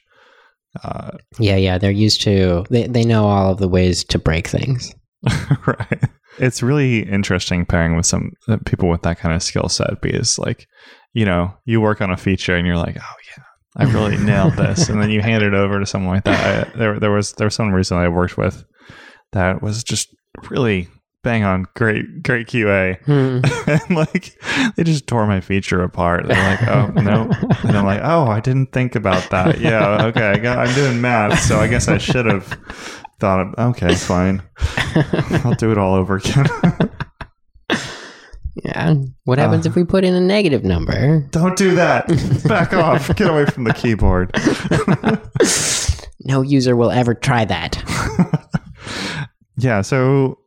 uh 0.82 1.12
Yeah, 1.38 1.56
yeah, 1.56 1.78
they're 1.78 1.90
used 1.90 2.20
to 2.22 2.64
they 2.70 2.86
they 2.88 3.04
know 3.04 3.24
all 3.26 3.52
of 3.52 3.58
the 3.58 3.68
ways 3.68 4.04
to 4.04 4.18
break 4.18 4.48
things. 4.48 4.92
right 5.66 6.02
it's 6.38 6.62
really 6.62 7.00
interesting 7.00 7.64
pairing 7.64 7.96
with 7.96 8.06
some 8.06 8.32
uh, 8.48 8.56
people 8.66 8.88
with 8.88 9.02
that 9.02 9.18
kind 9.18 9.34
of 9.34 9.42
skill 9.42 9.68
set 9.68 10.00
because 10.00 10.38
like 10.38 10.66
you 11.12 11.24
know 11.24 11.52
you 11.64 11.80
work 11.80 12.00
on 12.00 12.10
a 12.10 12.16
feature 12.16 12.56
and 12.56 12.66
you're 12.66 12.76
like 12.76 12.96
oh 12.96 13.14
yeah 13.36 13.42
i 13.76 13.84
really 13.92 14.16
nailed 14.24 14.54
this 14.54 14.88
and 14.88 15.00
then 15.00 15.10
you 15.10 15.20
hand 15.20 15.42
it 15.42 15.54
over 15.54 15.78
to 15.78 15.86
someone 15.86 16.14
like 16.14 16.24
that 16.24 16.68
I, 16.74 16.78
there, 16.78 16.98
there 16.98 17.10
was 17.12 17.32
there 17.34 17.46
was 17.46 17.54
someone 17.54 17.74
recently 17.74 18.04
i 18.04 18.08
worked 18.08 18.36
with 18.36 18.64
that 19.32 19.62
was 19.62 19.84
just 19.84 20.14
really 20.50 20.88
bang 21.22 21.42
on 21.42 21.66
great 21.74 22.22
great 22.22 22.46
qa 22.46 22.98
Hmm. 23.04 23.40
and 23.70 23.96
like 23.96 24.38
they 24.76 24.84
just 24.84 25.06
tore 25.06 25.26
my 25.26 25.40
feature 25.40 25.82
apart. 25.82 26.26
They're 26.26 26.36
like, 26.36 26.68
"Oh 26.68 26.88
no," 27.00 27.30
and 27.62 27.76
I'm 27.76 27.84
like, 27.86 28.00
"Oh, 28.02 28.26
I 28.26 28.40
didn't 28.40 28.72
think 28.72 28.94
about 28.94 29.30
that." 29.30 29.58
Yeah, 29.58 30.04
okay, 30.06 30.32
I 30.32 30.38
got, 30.38 30.58
I'm 30.58 30.74
doing 30.74 31.00
math, 31.00 31.40
so 31.40 31.58
I 31.58 31.66
guess 31.68 31.88
I 31.88 31.96
should 31.96 32.26
have 32.26 33.03
thought. 33.20 33.58
Okay, 33.58 33.94
fine, 33.96 34.42
I'll 35.44 35.54
do 35.54 35.70
it 35.72 35.78
all 35.78 35.94
over 35.94 36.16
again. 36.16 36.46
yeah. 38.64 38.94
What 39.24 39.38
happens 39.38 39.66
Uh. 39.66 39.70
if 39.70 39.76
we 39.76 39.84
put 39.84 40.04
in 40.04 40.14
a 40.14 40.20
negative 40.20 40.64
number? 40.64 41.20
Don't 41.30 41.56
do 41.56 41.74
that. 41.74 42.06
Back 42.46 42.72
off. 42.74 43.14
Get 43.16 43.28
away 43.28 43.46
from 43.46 43.64
the 43.64 43.72
keyboard. 43.74 44.30
no 46.20 46.42
user 46.42 46.76
will 46.76 46.90
ever 46.90 47.14
try 47.14 47.44
that. 47.44 47.82
yeah, 49.56 49.80
so 49.82 50.38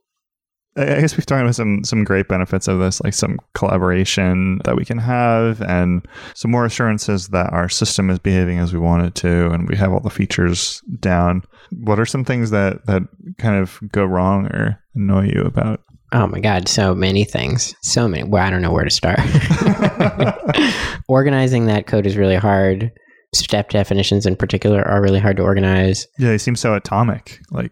I 0.77 1.01
guess 1.01 1.17
we've 1.17 1.25
talked 1.25 1.41
about 1.41 1.55
some 1.55 1.83
some 1.83 2.03
great 2.03 2.27
benefits 2.27 2.67
of 2.67 2.79
this, 2.79 3.01
like 3.01 3.13
some 3.13 3.39
collaboration 3.55 4.59
that 4.63 4.75
we 4.75 4.85
can 4.85 4.99
have, 4.99 5.61
and 5.61 6.07
some 6.35 6.51
more 6.51 6.65
assurances 6.65 7.29
that 7.29 7.51
our 7.51 7.67
system 7.67 8.09
is 8.09 8.19
behaving 8.19 8.59
as 8.59 8.73
we 8.73 8.79
want 8.79 9.03
it 9.03 9.15
to, 9.15 9.49
and 9.51 9.67
we 9.67 9.75
have 9.75 9.91
all 9.91 9.99
the 9.99 10.09
features 10.09 10.81
down. 10.99 11.43
What 11.71 11.99
are 11.99 12.05
some 12.05 12.23
things 12.23 12.51
that 12.51 12.85
that 12.85 13.03
kind 13.39 13.59
of 13.59 13.79
go 13.91 14.05
wrong 14.05 14.45
or 14.47 14.79
annoy 14.93 15.31
you 15.33 15.41
about? 15.41 15.81
Oh 16.13 16.27
my 16.27 16.39
god, 16.39 16.69
so 16.69 16.93
many 16.93 17.23
things, 17.23 17.73
so 17.81 18.07
many. 18.07 18.23
Well, 18.23 18.45
I 18.45 18.49
don't 18.49 18.61
know 18.61 18.71
where 18.71 18.85
to 18.85 18.91
start. 18.91 19.19
Organizing 21.07 21.65
that 21.65 21.87
code 21.87 22.05
is 22.05 22.17
really 22.17 22.35
hard. 22.35 22.91
Step 23.33 23.71
definitions, 23.71 24.25
in 24.25 24.35
particular, 24.35 24.87
are 24.87 25.01
really 25.01 25.19
hard 25.19 25.37
to 25.37 25.43
organize. 25.43 26.07
Yeah, 26.17 26.29
they 26.29 26.37
seem 26.37 26.55
so 26.55 26.75
atomic. 26.75 27.41
Like 27.51 27.71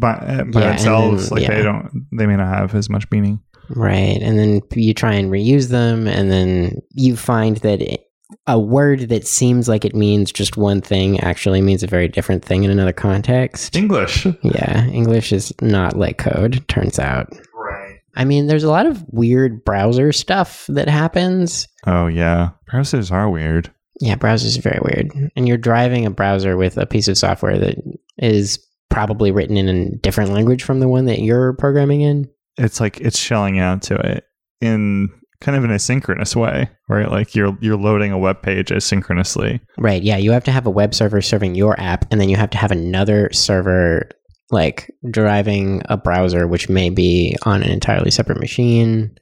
by, 0.00 0.12
uh, 0.12 0.44
by 0.44 0.60
Yeah, 0.60 0.68
themselves, 0.70 1.28
then- 1.28 1.36
like 1.38 1.48
yeah. 1.48 1.56
they 1.56 1.62
don't, 1.62 2.06
they 2.16 2.26
may 2.26 2.36
not 2.36 2.48
have 2.48 2.74
as 2.74 2.88
much 2.90 3.06
meaning. 3.10 3.40
Right. 3.70 4.18
And 4.22 4.38
then 4.38 4.60
you 4.74 4.94
try 4.94 5.12
and 5.14 5.30
reuse 5.30 5.68
them, 5.68 6.06
and 6.06 6.30
then 6.30 6.80
you 6.92 7.16
find 7.16 7.58
that 7.58 7.82
it, 7.82 8.00
a 8.46 8.58
word 8.58 9.08
that 9.10 9.26
seems 9.26 9.68
like 9.68 9.84
it 9.84 9.94
means 9.94 10.32
just 10.32 10.56
one 10.56 10.80
thing 10.80 11.20
actually 11.20 11.60
means 11.60 11.82
a 11.82 11.86
very 11.86 12.08
different 12.08 12.44
thing 12.44 12.64
in 12.64 12.70
another 12.70 12.92
context. 12.94 13.76
English, 13.76 14.26
Yeah, 14.42 14.86
English 14.86 15.32
is 15.32 15.52
not 15.60 15.96
like 15.98 16.16
code, 16.18 16.66
turns 16.68 16.98
out. 16.98 17.28
right? 17.54 17.96
I 18.16 18.24
mean, 18.24 18.46
there's 18.46 18.64
a 18.64 18.70
lot 18.70 18.86
of 18.86 19.02
weird 19.08 19.64
browser 19.64 20.12
stuff 20.12 20.64
that 20.68 20.88
happens. 20.88 21.68
Oh 21.86 22.06
yeah, 22.06 22.50
browsers 22.72 23.12
are 23.12 23.28
weird. 23.30 23.70
Yeah, 24.00 24.16
browsers 24.16 24.58
are 24.58 24.62
very 24.62 24.80
weird. 24.82 25.30
And 25.36 25.46
you're 25.48 25.56
driving 25.58 26.06
a 26.06 26.10
browser 26.10 26.56
with 26.56 26.76
a 26.78 26.86
piece 26.86 27.08
of 27.08 27.18
software 27.18 27.58
that 27.58 27.76
is 28.18 28.58
probably 28.90 29.30
written 29.30 29.56
in 29.56 29.68
a 29.68 29.96
different 29.98 30.32
language 30.32 30.62
from 30.62 30.80
the 30.80 30.88
one 30.88 31.06
that 31.06 31.20
you're 31.20 31.52
programming 31.54 32.00
in. 32.00 32.28
It's 32.56 32.80
like 32.80 33.00
it's 33.00 33.18
shelling 33.18 33.58
out 33.58 33.82
to 33.82 33.94
it 33.96 34.24
in 34.60 35.08
kind 35.40 35.56
of 35.56 35.64
an 35.64 35.70
asynchronous 35.70 36.34
way, 36.34 36.68
right? 36.88 37.10
Like 37.10 37.34
you're 37.34 37.56
you're 37.60 37.76
loading 37.76 38.12
a 38.12 38.18
web 38.18 38.42
page 38.42 38.68
asynchronously. 38.68 39.60
Right. 39.78 40.02
Yeah. 40.02 40.16
You 40.16 40.32
have 40.32 40.44
to 40.44 40.52
have 40.52 40.66
a 40.66 40.70
web 40.70 40.94
server 40.94 41.22
serving 41.22 41.54
your 41.54 41.78
app, 41.80 42.06
and 42.10 42.20
then 42.20 42.28
you 42.28 42.36
have 42.36 42.50
to 42.50 42.58
have 42.58 42.72
another 42.72 43.30
server 43.32 44.08
like 44.50 44.90
driving 45.10 45.82
a 45.86 45.96
browser, 45.96 46.46
which 46.46 46.68
may 46.68 46.90
be 46.90 47.36
on 47.44 47.62
an 47.62 47.70
entirely 47.70 48.10
separate 48.10 48.40
machine. 48.40 49.14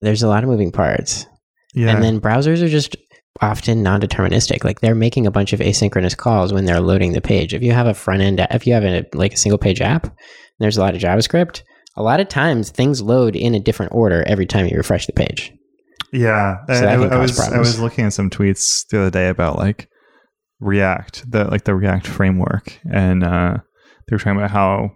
There's 0.00 0.22
a 0.22 0.28
lot 0.28 0.42
of 0.42 0.50
moving 0.50 0.72
parts. 0.72 1.26
Yeah, 1.74 1.90
And 1.90 2.02
then 2.02 2.20
browsers 2.20 2.62
are 2.62 2.68
just 2.68 2.96
often 3.40 3.82
non 3.82 4.00
deterministic. 4.00 4.64
Like 4.64 4.80
they're 4.80 4.94
making 4.94 5.26
a 5.26 5.30
bunch 5.30 5.52
of 5.52 5.60
asynchronous 5.60 6.16
calls 6.16 6.52
when 6.52 6.64
they're 6.64 6.80
loading 6.80 7.12
the 7.12 7.20
page. 7.20 7.54
If 7.54 7.62
you 7.62 7.72
have 7.72 7.86
a 7.86 7.94
front 7.94 8.22
end, 8.22 8.44
if 8.50 8.66
you 8.66 8.74
have 8.74 8.84
a, 8.84 9.04
like 9.14 9.34
a 9.34 9.38
single 9.38 9.58
page 9.58 9.80
app, 9.80 10.04
and 10.04 10.12
there's 10.58 10.76
a 10.76 10.80
lot 10.80 10.94
of 10.94 11.00
JavaScript, 11.00 11.62
a 11.96 12.02
lot 12.02 12.20
of 12.20 12.28
times 12.28 12.70
things 12.70 13.02
load 13.02 13.36
in 13.36 13.54
a 13.54 13.60
different 13.60 13.92
order 13.92 14.22
every 14.26 14.46
time 14.46 14.66
you 14.66 14.76
refresh 14.76 15.06
the 15.06 15.12
page. 15.12 15.52
Yeah, 16.12 16.64
So 16.68 16.86
I, 16.86 16.92
I 16.94 17.18
was 17.18 17.38
I 17.40 17.58
was 17.58 17.80
looking 17.80 18.06
at 18.06 18.12
some 18.12 18.30
tweets 18.30 18.86
the 18.88 19.00
other 19.00 19.10
day 19.10 19.28
about 19.28 19.58
like 19.58 19.88
React, 20.60 21.30
the 21.30 21.44
like 21.44 21.64
the 21.64 21.74
React 21.74 22.06
framework, 22.06 22.78
and 22.90 23.24
uh, 23.24 23.58
they 24.06 24.14
were 24.14 24.18
talking 24.18 24.38
about 24.38 24.50
how 24.50 24.92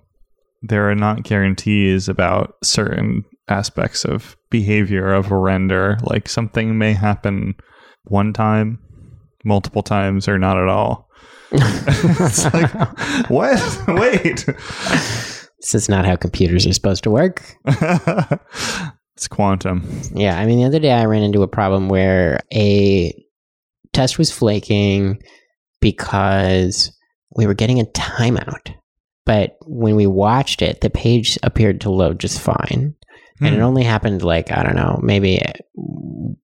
there 0.63 0.91
are 0.91 0.95
not 0.95 1.23
guarantees 1.23 2.09
about 2.09 2.55
certain 2.63 3.25
aspects 3.49 4.05
of 4.05 4.37
behavior 4.51 5.13
of 5.13 5.31
a 5.31 5.37
render. 5.37 5.99
Like 6.03 6.29
something 6.29 6.79
may 6.79 6.93
happen 6.93 7.55
one 8.11 8.33
time, 8.35 8.79
multiple 9.45 9.83
times, 9.83 10.29
or 10.29 10.39
not 10.39 10.59
at 10.59 10.69
all. 10.69 11.09
it's 11.53 12.45
like 12.53 12.71
what? 13.31 13.83
Wait, 13.89 14.45
this 14.47 15.75
is 15.75 15.89
not 15.89 16.05
how 16.05 16.15
computers 16.17 16.67
are 16.67 16.73
supposed 16.73 17.03
to 17.05 17.11
work. 17.11 17.43
it's 17.67 19.29
quantum. 19.29 19.83
Yeah, 20.15 20.39
I 20.39 20.47
mean, 20.47 20.59
the 20.59 20.65
other 20.67 20.79
day 20.79 20.93
I 20.93 21.07
ran 21.07 21.23
into 21.23 21.43
a 21.43 21.49
problem 21.49 21.89
where 21.89 22.41
a 22.53 23.13
test 23.93 24.19
was 24.19 24.31
flaking 24.31 25.21
because 25.81 26.93
we 27.37 27.47
were 27.47 27.55
getting 27.55 27.81
a 27.81 27.85
timeout. 27.85 28.75
But 29.27 29.57
when 29.67 29.97
we 29.97 30.07
watched 30.07 30.63
it, 30.63 30.81
the 30.81 30.91
page 30.91 31.39
appeared 31.43 31.81
to 31.83 31.91
load 31.91 32.19
just 32.21 32.41
fine. 32.41 32.95
And 33.43 33.55
it 33.55 33.59
Hmm. 33.59 33.65
only 33.65 33.85
happened 33.85 34.23
like, 34.23 34.53
I 34.53 34.63
don't 34.63 34.77
know, 34.77 35.01
maybe 35.03 35.41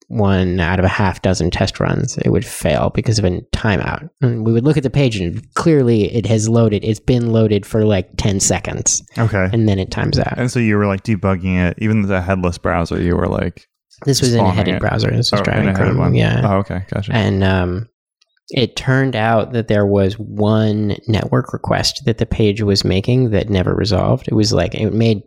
one 0.09 0.61
out 0.61 0.79
of 0.79 0.85
a 0.85 0.89
half 0.89 1.23
dozen 1.23 1.51
test 1.51 1.81
runs. 1.81 2.17
It 2.19 2.31
would 2.31 2.45
fail 2.47 2.91
because 2.95 3.19
of 3.19 3.25
a 3.25 3.41
timeout. 3.53 4.09
And 4.21 4.47
we 4.47 4.53
would 4.53 4.65
look 4.65 4.77
at 4.77 4.83
the 4.83 4.91
page 4.91 5.17
and 5.21 5.43
clearly 5.55 6.13
it 6.15 6.27
has 6.27 6.49
loaded. 6.49 6.85
It's 6.85 7.01
been 7.01 7.33
loaded 7.33 7.67
for 7.67 7.85
like 7.85 8.09
10 8.17 8.41
seconds 8.41 9.03
Okay. 9.19 9.49
and 9.53 9.69
then 9.69 9.79
it 9.79 9.91
times 9.91 10.19
out. 10.19 10.39
And 10.39 10.51
so 10.51 10.59
you 10.61 10.77
were 10.77 10.87
like 10.87 11.03
debugging 11.03 11.57
it, 11.71 11.79
even 11.79 12.03
the 12.03 12.21
headless 12.21 12.59
browser. 12.59 13.01
You 13.03 13.17
were 13.17 13.29
like, 13.29 13.67
This 14.05 14.21
was 14.21 14.35
in 14.35 14.45
a 14.45 14.51
headed 14.53 14.77
it. 14.77 14.81
browser. 14.81 15.11
This 15.11 15.33
was 15.33 15.41
oh, 15.41 15.45
driving 15.45 15.75
Chrome. 15.75 15.99
one. 15.99 16.15
Yeah. 16.15 16.43
Oh, 16.45 16.57
okay, 16.59 16.85
gotcha. 16.93 17.13
And 17.13 17.43
um, 17.43 17.89
it 18.51 18.77
turned 18.77 19.17
out 19.17 19.53
that 19.55 19.69
there 19.69 19.87
was 19.87 20.15
one 20.19 20.97
network 21.09 21.53
request 21.53 22.03
that 22.07 22.19
the 22.19 22.27
page 22.27 22.63
was 22.63 22.85
making 22.85 23.31
that 23.31 23.51
never 23.51 23.75
resolved. 23.75 24.29
It 24.29 24.35
was 24.35 24.53
like 24.53 24.75
it 24.75 24.93
made 24.93 25.23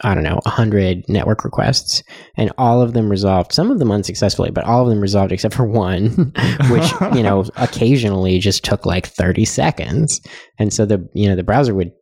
I 0.00 0.14
don't 0.14 0.24
know, 0.24 0.40
100 0.44 1.04
network 1.08 1.44
requests, 1.44 2.02
and 2.36 2.50
all 2.56 2.80
of 2.80 2.94
them 2.94 3.10
resolved, 3.10 3.52
some 3.52 3.70
of 3.70 3.78
them 3.78 3.90
unsuccessfully, 3.92 4.50
but 4.50 4.64
all 4.64 4.82
of 4.82 4.88
them 4.88 5.00
resolved 5.00 5.32
except 5.32 5.54
for 5.54 5.66
one, 5.66 6.08
which, 6.70 6.92
you 7.14 7.22
know, 7.22 7.44
occasionally 7.56 8.38
just 8.38 8.64
took 8.64 8.86
like 8.86 9.06
30 9.06 9.44
seconds. 9.44 10.20
And 10.58 10.72
so 10.72 10.86
the, 10.86 11.06
you 11.14 11.28
know, 11.28 11.36
the 11.36 11.42
browser 11.42 11.74
would, 11.74 11.92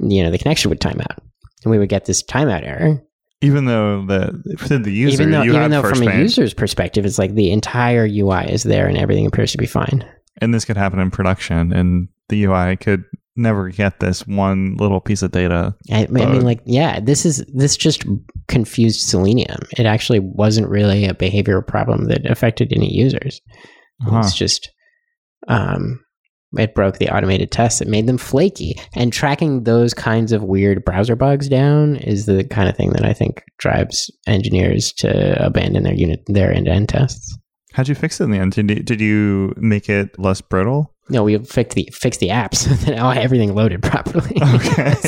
you 0.00 0.22
know, 0.22 0.30
the 0.30 0.38
connection 0.38 0.68
would 0.68 0.80
time 0.80 1.00
out. 1.00 1.18
And 1.64 1.70
we 1.70 1.78
would 1.78 1.88
get 1.88 2.04
this 2.06 2.22
timeout 2.22 2.64
error. 2.64 3.02
even 3.42 3.64
though 3.64 4.04
the 4.06 4.56
for 4.58 4.78
the 4.78 4.92
user, 4.92 5.22
even 5.22 5.32
though, 5.32 5.42
even 5.42 5.70
though 5.70 5.82
from 5.82 6.02
a 6.06 6.16
user's 6.16 6.54
perspective, 6.54 7.04
it's 7.04 7.18
like 7.18 7.34
the 7.34 7.50
entire 7.52 8.06
UI 8.06 8.50
is 8.50 8.62
there 8.62 8.86
and 8.86 8.96
everything 8.96 9.26
appears 9.26 9.52
to 9.52 9.58
be 9.58 9.66
fine. 9.66 10.04
and 10.38 10.54
this 10.54 10.64
could 10.64 10.76
happen 10.76 10.98
in 10.98 11.10
production, 11.10 11.72
and 11.72 12.08
the 12.28 12.44
UI 12.44 12.76
could 12.76 13.04
never 13.36 13.70
get 13.70 14.00
this 14.00 14.26
one 14.26 14.76
little 14.76 15.00
piece 15.00 15.22
of 15.22 15.30
data. 15.30 15.74
I, 15.90 16.04
I 16.04 16.06
mean, 16.06 16.42
like, 16.42 16.60
yeah, 16.66 17.00
this 17.00 17.24
is 17.24 17.44
this 17.54 17.76
just 17.76 18.04
confused 18.48 19.00
Selenium. 19.00 19.60
It 19.78 19.86
actually 19.86 20.20
wasn't 20.20 20.68
really 20.68 21.04
a 21.04 21.14
behavioral 21.14 21.66
problem 21.66 22.06
that 22.08 22.30
affected 22.30 22.72
any 22.72 22.92
users. 22.92 23.40
Huh. 24.02 24.18
It's 24.18 24.34
just, 24.34 24.70
um, 25.48 26.00
it 26.58 26.74
broke 26.74 26.98
the 26.98 27.14
automated 27.14 27.52
tests. 27.52 27.80
It 27.80 27.86
made 27.86 28.06
them 28.06 28.18
flaky, 28.18 28.74
and 28.94 29.12
tracking 29.12 29.62
those 29.62 29.94
kinds 29.94 30.32
of 30.32 30.42
weird 30.42 30.84
browser 30.84 31.14
bugs 31.14 31.48
down 31.48 31.96
is 31.96 32.26
the 32.26 32.42
kind 32.44 32.68
of 32.68 32.76
thing 32.76 32.90
that 32.90 33.04
I 33.04 33.12
think 33.12 33.42
drives 33.58 34.10
engineers 34.26 34.92
to 34.94 35.46
abandon 35.46 35.84
their 35.84 35.94
unit, 35.94 36.24
their 36.26 36.52
end-to-end 36.52 36.88
tests. 36.88 37.38
How'd 37.72 37.86
you 37.86 37.94
fix 37.94 38.20
it 38.20 38.24
in 38.24 38.32
the 38.32 38.38
end? 38.38 38.52
Did 38.52 38.68
you, 38.68 38.82
did 38.82 39.00
you 39.00 39.54
make 39.58 39.88
it 39.88 40.18
less 40.18 40.40
brittle? 40.40 40.92
No, 41.10 41.24
we 41.24 41.38
fixed 41.38 41.74
the 41.74 41.88
fixed 41.92 42.20
the 42.20 42.28
apps 42.28 42.86
now 42.94 43.10
everything 43.10 43.54
loaded 43.54 43.82
properly. 43.90 44.36
Okay. 44.42 44.94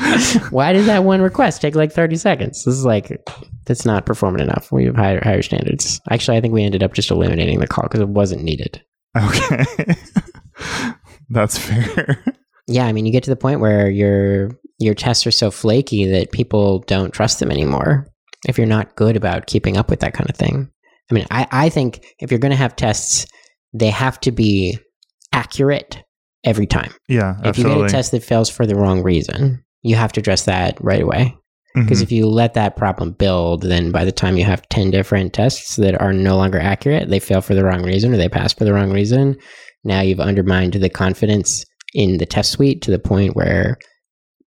It's 0.00 0.42
like, 0.42 0.52
why 0.52 0.72
did 0.72 0.86
that 0.86 1.04
one 1.04 1.20
request 1.20 1.60
take 1.60 1.74
like 1.74 1.92
30 1.92 2.16
seconds? 2.16 2.64
This 2.64 2.74
is 2.74 2.84
like, 2.84 3.20
that's 3.66 3.84
not 3.84 4.06
performant 4.06 4.42
enough. 4.42 4.72
We 4.72 4.84
have 4.86 4.96
higher, 4.96 5.20
higher 5.22 5.42
standards. 5.42 6.00
Actually, 6.10 6.38
I 6.38 6.40
think 6.40 6.54
we 6.54 6.64
ended 6.64 6.82
up 6.82 6.94
just 6.94 7.10
eliminating 7.10 7.58
the 7.58 7.66
call 7.66 7.82
because 7.82 8.00
it 8.00 8.08
wasn't 8.08 8.42
needed. 8.42 8.82
okay, 9.16 9.64
that's 11.30 11.58
fair. 11.58 12.24
Yeah, 12.68 12.86
I 12.86 12.92
mean, 12.92 13.06
you 13.06 13.12
get 13.12 13.24
to 13.24 13.30
the 13.30 13.36
point 13.36 13.60
where 13.60 13.90
your 13.90 14.50
your 14.78 14.94
tests 14.94 15.26
are 15.26 15.32
so 15.32 15.50
flaky 15.50 16.06
that 16.06 16.32
people 16.32 16.80
don't 16.86 17.12
trust 17.12 17.40
them 17.40 17.50
anymore. 17.50 18.06
If 18.46 18.56
you're 18.56 18.66
not 18.66 18.94
good 18.94 19.16
about 19.16 19.46
keeping 19.46 19.76
up 19.76 19.90
with 19.90 20.00
that 20.00 20.14
kind 20.14 20.30
of 20.30 20.36
thing, 20.36 20.70
I 21.10 21.14
mean, 21.14 21.26
I, 21.30 21.46
I 21.50 21.68
think 21.70 22.04
if 22.20 22.30
you're 22.30 22.38
going 22.38 22.50
to 22.52 22.56
have 22.56 22.76
tests, 22.76 23.26
they 23.78 23.90
have 23.90 24.20
to 24.20 24.32
be 24.32 24.78
accurate 25.32 26.02
every 26.44 26.66
time. 26.66 26.92
yeah, 27.08 27.36
If 27.44 27.58
you 27.58 27.64
get 27.64 27.76
a 27.76 27.88
test 27.88 28.12
that 28.12 28.22
fails 28.22 28.48
for 28.48 28.66
the 28.66 28.74
wrong 28.76 29.02
reason, 29.02 29.62
you 29.82 29.96
have 29.96 30.12
to 30.12 30.20
address 30.20 30.44
that 30.44 30.76
right 30.82 31.02
away. 31.02 31.34
Because 31.74 31.98
Mhm. 32.00 32.02
if 32.04 32.12
you 32.12 32.26
let 32.26 32.54
that 32.54 32.76
problem 32.76 33.12
build, 33.12 33.62
then 33.62 33.90
by 33.92 34.04
the 34.04 34.12
time 34.12 34.36
you 34.36 34.44
have 34.44 34.66
10 34.70 34.90
different 34.90 35.32
tests 35.32 35.76
that 35.76 36.00
are 36.00 36.12
no 36.12 36.36
longer 36.36 36.58
accurate, 36.58 37.08
they 37.08 37.18
fail 37.20 37.40
for 37.40 37.54
the 37.54 37.62
wrong 37.64 37.82
reason 37.82 38.12
or 38.12 38.16
they 38.16 38.28
pass 38.28 38.52
for 38.54 38.64
the 38.64 38.72
wrong 38.72 38.90
reason. 38.90 39.36
Now 39.84 40.00
you've 40.00 40.18
undermined 40.20 40.72
the 40.72 40.88
confidence 40.88 41.64
in 41.94 42.16
the 42.18 42.26
test 42.26 42.50
suite 42.52 42.82
to 42.82 42.90
the 42.90 42.98
point 42.98 43.36
where 43.36 43.76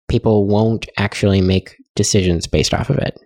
people 0.10 0.48
won't 0.48 0.88
actually 0.98 1.42
make 1.42 1.76
decisions 1.96 2.48
based 2.48 2.74
off 2.74 2.90
of 2.90 2.98
it. 2.98 3.18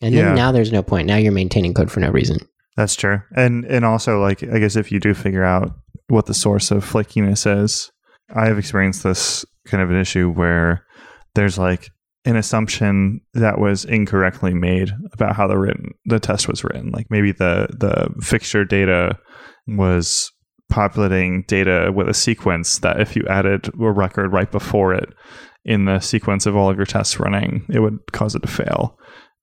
And 0.00 0.14
then 0.16 0.24
Yeah. 0.28 0.34
now 0.34 0.52
there's 0.52 0.72
no 0.72 0.82
point. 0.82 1.06
Now 1.06 1.16
you're 1.16 1.32
maintaining 1.32 1.74
code 1.74 1.90
for 1.90 2.00
no 2.00 2.10
reason. 2.10 2.38
That's 2.76 2.96
true. 2.96 3.20
And 3.36 3.64
and 3.64 3.84
also 3.84 4.20
like 4.20 4.42
I 4.42 4.58
guess 4.58 4.76
if 4.76 4.90
you 4.90 5.00
do 5.00 5.14
figure 5.14 5.44
out 5.44 5.74
what 6.08 6.26
the 6.26 6.34
source 6.34 6.70
of 6.70 6.84
flakiness 6.84 7.62
is, 7.62 7.90
I 8.34 8.46
have 8.46 8.58
experienced 8.58 9.02
this 9.02 9.44
kind 9.66 9.82
of 9.82 9.90
an 9.90 10.00
issue 10.00 10.30
where 10.30 10.84
there's 11.34 11.58
like 11.58 11.88
an 12.24 12.36
assumption 12.36 13.20
that 13.34 13.58
was 13.58 13.84
incorrectly 13.84 14.54
made 14.54 14.92
about 15.12 15.36
how 15.36 15.46
the 15.46 15.58
written 15.58 15.92
the 16.04 16.20
test 16.20 16.48
was 16.48 16.64
written. 16.64 16.90
Like 16.90 17.06
maybe 17.10 17.32
the 17.32 17.68
the 17.70 18.08
fixture 18.24 18.64
data 18.64 19.18
was 19.66 20.30
populating 20.70 21.44
data 21.46 21.92
with 21.94 22.08
a 22.08 22.14
sequence 22.14 22.78
that 22.78 23.00
if 23.00 23.14
you 23.14 23.22
added 23.28 23.68
a 23.68 23.92
record 23.92 24.32
right 24.32 24.50
before 24.50 24.94
it 24.94 25.12
in 25.64 25.84
the 25.84 26.00
sequence 26.00 26.46
of 26.46 26.56
all 26.56 26.70
of 26.70 26.76
your 26.76 26.86
tests 26.86 27.20
running, 27.20 27.64
it 27.68 27.80
would 27.80 27.98
cause 28.12 28.34
it 28.34 28.42
to 28.42 28.48
fail. 28.48 28.98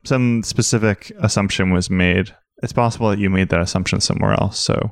Some 0.06 0.44
specific 0.44 1.12
assumption 1.20 1.72
was 1.72 1.90
made. 1.90 2.36
It's 2.62 2.74
possible 2.74 3.10
that 3.10 3.20
you 3.20 3.30
made 3.30 3.50
that 3.50 3.62
assumption 3.62 4.02
somewhere 4.02 4.34
else. 4.34 4.60
So 4.60 4.92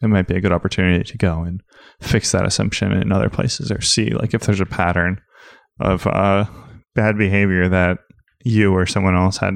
it 0.00 0.08
might 0.08 0.26
be 0.26 0.34
a 0.34 0.40
good 0.40 0.52
opportunity 0.52 1.04
to 1.04 1.18
go 1.18 1.42
and 1.42 1.62
fix 2.00 2.32
that 2.32 2.46
assumption 2.46 2.92
in 2.92 3.12
other 3.12 3.30
places 3.30 3.70
or 3.70 3.80
see 3.80 4.10
like 4.10 4.34
if 4.34 4.42
there's 4.42 4.60
a 4.60 4.66
pattern 4.66 5.20
of 5.80 6.06
uh, 6.06 6.44
bad 6.94 7.16
behavior 7.16 7.68
that 7.68 7.98
you 8.44 8.72
or 8.72 8.86
someone 8.86 9.16
else 9.16 9.36
had 9.36 9.54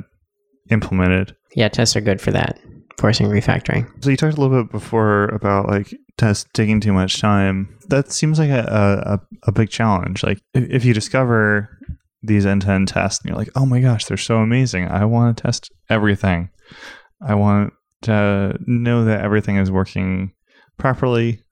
implemented. 0.71 1.35
Yeah, 1.55 1.69
tests 1.69 1.97
are 1.97 2.01
good 2.01 2.21
for 2.21 2.31
that, 2.33 2.61
forcing 2.99 3.27
refactoring. 3.27 3.91
So 4.03 4.11
you 4.11 4.17
talked 4.17 4.37
a 4.37 4.41
little 4.41 4.63
bit 4.63 4.71
before 4.71 5.25
about 5.27 5.69
like 5.69 5.95
tests 6.19 6.49
taking 6.53 6.81
too 6.81 6.93
much 6.93 7.21
time. 7.21 7.79
That 7.89 8.13
seems 8.13 8.39
like 8.39 8.51
a, 8.51 9.21
a, 9.45 9.49
a 9.49 9.53
big 9.53 9.71
challenge. 9.71 10.23
Like 10.23 10.41
if, 10.55 10.71
if 10.71 10.85
you 10.85 10.95
discover 10.95 11.69
these 12.23 12.47
end-to-end 12.47 12.89
tests 12.89 13.21
and 13.21 13.29
you're 13.29 13.39
like, 13.39 13.51
oh 13.55 13.67
my 13.67 13.81
gosh, 13.81 14.05
they're 14.05 14.17
so 14.17 14.39
amazing. 14.39 14.89
I 14.89 15.05
want 15.05 15.37
to 15.37 15.43
test 15.43 15.71
everything. 15.89 16.51
I 17.21 17.35
want 17.35 17.73
to 18.03 18.59
know 18.67 19.05
that 19.05 19.23
everything 19.23 19.57
is 19.57 19.71
working 19.71 20.33
properly 20.79 21.43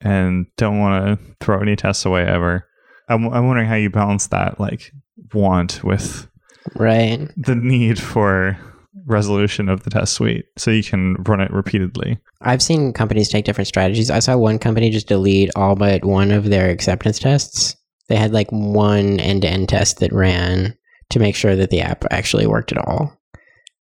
and 0.00 0.46
don't 0.56 0.78
want 0.78 1.18
to 1.18 1.36
throw 1.40 1.60
any 1.60 1.76
tests 1.76 2.04
away 2.04 2.24
ever. 2.24 2.66
I'm, 3.08 3.26
I'm 3.32 3.46
wondering 3.46 3.68
how 3.68 3.74
you 3.74 3.90
balance 3.90 4.28
that 4.28 4.60
like 4.60 4.92
want 5.32 5.82
with 5.82 6.28
right 6.76 7.28
the 7.36 7.54
need 7.54 7.98
for 7.98 8.58
resolution 9.06 9.68
of 9.68 9.84
the 9.84 9.90
test 9.90 10.12
suite 10.12 10.44
so 10.56 10.70
you 10.70 10.82
can 10.82 11.14
run 11.26 11.40
it 11.40 11.50
repeatedly. 11.50 12.18
I've 12.42 12.62
seen 12.62 12.92
companies 12.92 13.28
take 13.28 13.44
different 13.44 13.68
strategies. 13.68 14.10
I 14.10 14.18
saw 14.18 14.36
one 14.36 14.58
company 14.58 14.90
just 14.90 15.08
delete 15.08 15.50
all 15.56 15.74
but 15.74 16.04
one 16.04 16.30
of 16.30 16.50
their 16.50 16.70
acceptance 16.70 17.18
tests. 17.18 17.76
They 18.08 18.16
had 18.16 18.32
like 18.32 18.50
one 18.50 19.20
end 19.20 19.42
to 19.42 19.48
end 19.48 19.68
test 19.68 20.00
that 20.00 20.12
ran 20.12 20.76
to 21.10 21.18
make 21.18 21.34
sure 21.34 21.56
that 21.56 21.70
the 21.70 21.80
app 21.80 22.04
actually 22.10 22.46
worked 22.46 22.72
at 22.72 22.78
all. 22.78 23.17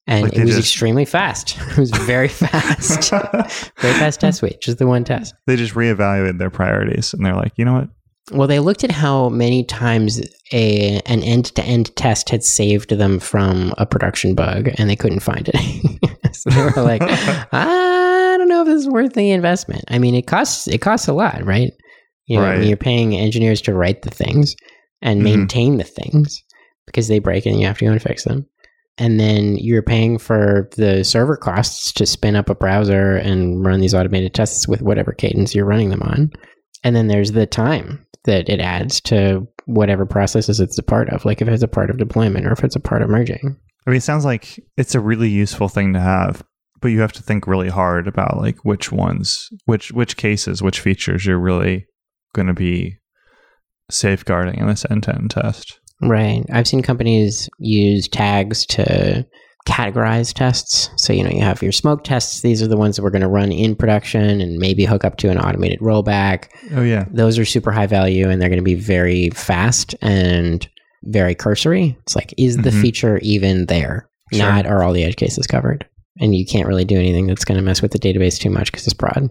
And 0.07 0.25
like 0.25 0.35
it 0.35 0.41
was 0.41 0.57
just... 0.57 0.61
extremely 0.61 1.05
fast. 1.05 1.57
it 1.71 1.79
was 1.79 1.91
very 1.91 2.29
fast. 2.29 3.11
very 3.79 3.95
fast 3.95 4.21
test 4.21 4.39
suite, 4.39 4.61
just 4.61 4.79
the 4.79 4.87
one 4.87 5.05
test. 5.05 5.35
They 5.47 5.57
just 5.57 5.75
reevaluated 5.75 6.39
their 6.39 6.51
priorities 6.51 7.13
and 7.15 7.25
they're 7.25 7.35
like, 7.37 7.53
you 7.57 7.65
know 7.65 7.75
what? 7.75 7.89
Well, 8.33 8.47
they 8.47 8.61
looked 8.61 8.85
at 8.85 8.93
how 8.93 9.29
many 9.29 9.65
times 9.65 10.21
a 10.53 11.01
an 11.07 11.23
end 11.23 11.47
to 11.57 11.65
end 11.65 11.95
test 11.97 12.29
had 12.31 12.45
saved 12.45 12.91
them 12.91 13.19
from 13.19 13.75
a 13.77 13.87
production 13.87 14.35
bug, 14.35 14.69
and 14.79 14.89
they 14.89 14.95
couldn't 14.95 15.21
find 15.21 15.51
it. 15.53 16.35
so 16.35 16.51
they 16.51 16.63
were 16.63 16.83
like, 16.83 17.03
"I 17.03 18.37
don't 18.39 18.49
know 18.49 18.63
if 18.63 18.69
this 18.69 18.83
is 18.83 18.89
worth 18.89 19.15
the 19.15 19.33
investment." 19.33 19.85
I 19.89 19.99
mean, 19.99 20.15
it 20.15 20.29
costs 20.29 20.69
it 20.69 20.79
costs 20.79 21.09
a 21.09 21.13
lot, 21.13 21.45
right? 21.45 21.73
You 22.27 22.39
know, 22.39 22.45
right. 22.45 22.63
you're 22.63 22.77
paying 22.77 23.17
engineers 23.17 23.61
to 23.63 23.75
write 23.75 24.03
the 24.03 24.11
things 24.11 24.55
and 25.03 25.23
mm-hmm. 25.23 25.39
maintain 25.39 25.79
the 25.79 25.85
things 25.85 26.41
because 26.87 27.09
they 27.09 27.19
break 27.19 27.47
and 27.47 27.59
you 27.59 27.67
have 27.67 27.79
to 27.79 27.87
go 27.87 27.91
and 27.91 28.03
fix 28.03 28.25
them. 28.25 28.47
And 28.99 29.19
then 29.19 29.57
you're 29.57 29.83
paying 29.83 30.19
for 30.19 30.69
the 30.77 31.05
server 31.05 31.37
costs 31.37 31.93
to 31.95 32.05
spin 32.05 32.37
up 32.37 32.51
a 32.51 32.55
browser 32.55 33.17
and 33.17 33.65
run 33.65 33.81
these 33.81 33.95
automated 33.95 34.35
tests 34.35 34.69
with 34.69 34.83
whatever 34.83 35.13
cadence 35.13 35.55
you're 35.55 35.65
running 35.65 35.89
them 35.89 36.03
on. 36.03 36.31
And 36.85 36.95
then 36.95 37.09
there's 37.09 37.33
the 37.33 37.47
time 37.47 38.07
that 38.25 38.49
it 38.49 38.61
adds 38.61 39.01
to 39.03 39.47
whatever 39.65 40.05
processes 40.05 40.61
it's 40.61 40.79
a 40.79 40.83
part 40.83 41.09
of, 41.11 41.25
like 41.25 41.41
if 41.41 41.49
it's 41.49 41.63
a 41.63 41.69
part 41.69 41.91
of 41.91 41.99
deployment 41.99 42.47
or 42.47 42.53
if 42.53 42.65
it's 42.65 42.77
a 42.77 42.81
part 42.81 43.03
of 43.03 43.09
merging. 43.09 43.57
I 43.87 43.91
mean, 43.91 43.97
it 43.97 44.03
sounds 44.03 44.25
like 44.25 44.61
it's 44.77 44.95
a 44.95 45.01
really 45.01 45.31
useful 45.31 45.69
thing 45.69 45.95
to 45.95 46.01
have, 46.01 46.43
but 46.81 46.89
you 46.89 47.01
have 47.01 47.13
to 47.15 47.23
think 47.23 47.47
really 47.47 47.71
hard 47.71 48.07
about 48.07 48.37
like 48.37 48.59
which 48.65 48.93
ones, 48.93 49.49
which 49.65 49.93
which 49.93 50.17
cases, 50.17 50.63
which 50.63 50.81
features 50.81 51.25
you're 51.25 51.41
really 51.41 51.87
going 52.35 52.49
to 52.49 52.55
be 52.55 52.99
safeguarding 53.91 54.59
in 54.61 54.67
this 54.67 54.85
end-to-end 54.91 55.31
test. 55.31 55.81
Right. 56.03 56.45
I've 56.53 56.69
seen 56.69 56.83
companies 56.83 57.49
use 57.59 58.09
tags 58.09 58.65
to 58.67 59.27
categorize 59.67 60.33
tests. 60.33 60.91
So, 60.97 61.13
you 61.13 61.23
know, 61.23 61.31
you 61.31 61.43
have 61.43 61.63
your 61.63 61.73
smoke 61.73 62.05
tests. 62.05 62.41
These 62.41 62.63
are 62.63 62.67
the 62.67 62.77
ones 62.77 62.97
that 62.97 63.03
we're 63.03 63.11
going 63.11 63.21
to 63.23 63.29
run 63.29 63.53
in 63.53 63.77
production 63.77 64.41
and 64.41 64.59
maybe 64.59 64.85
hook 64.85 65.05
up 65.05 65.17
to 65.19 65.31
an 65.31 65.39
automated 65.39 65.81
rollback. 65.81 66.49
Oh, 66.75 66.83
yeah. 66.83 67.05
Those 67.11 67.39
are 67.39 67.45
super 67.45 67.71
high 67.71 67.87
value 67.87 68.29
and 68.29 68.41
they're 68.41 68.49
going 68.49 68.59
to 68.59 68.65
be 68.65 68.75
very 68.75 69.31
fast 69.31 69.95
and 70.01 70.67
very 71.05 71.35
cursory. 71.35 71.99
It's 72.03 72.17
like, 72.17 72.35
is 72.39 72.57
the 72.57 72.71
mm-hmm. 72.71 72.81
feature 72.81 73.19
even 73.19 73.67
there? 73.67 74.09
Sure. 74.33 74.47
Not 74.47 74.67
are 74.67 74.83
all 74.83 74.93
the 74.93 75.05
edge 75.05 75.17
cases 75.17 75.47
covered? 75.47 75.87
And 76.19 76.35
you 76.35 76.47
can't 76.47 76.69
really 76.69 76.85
do 76.85 76.99
anything 76.99 77.27
that's 77.27 77.45
going 77.45 77.57
to 77.59 77.65
mess 77.65 77.83
with 77.83 77.93
the 77.93 77.99
database 77.99 78.39
too 78.39 78.51
much 78.51 78.71
because 78.71 78.87
it's 78.87 78.95
broad. 78.95 79.29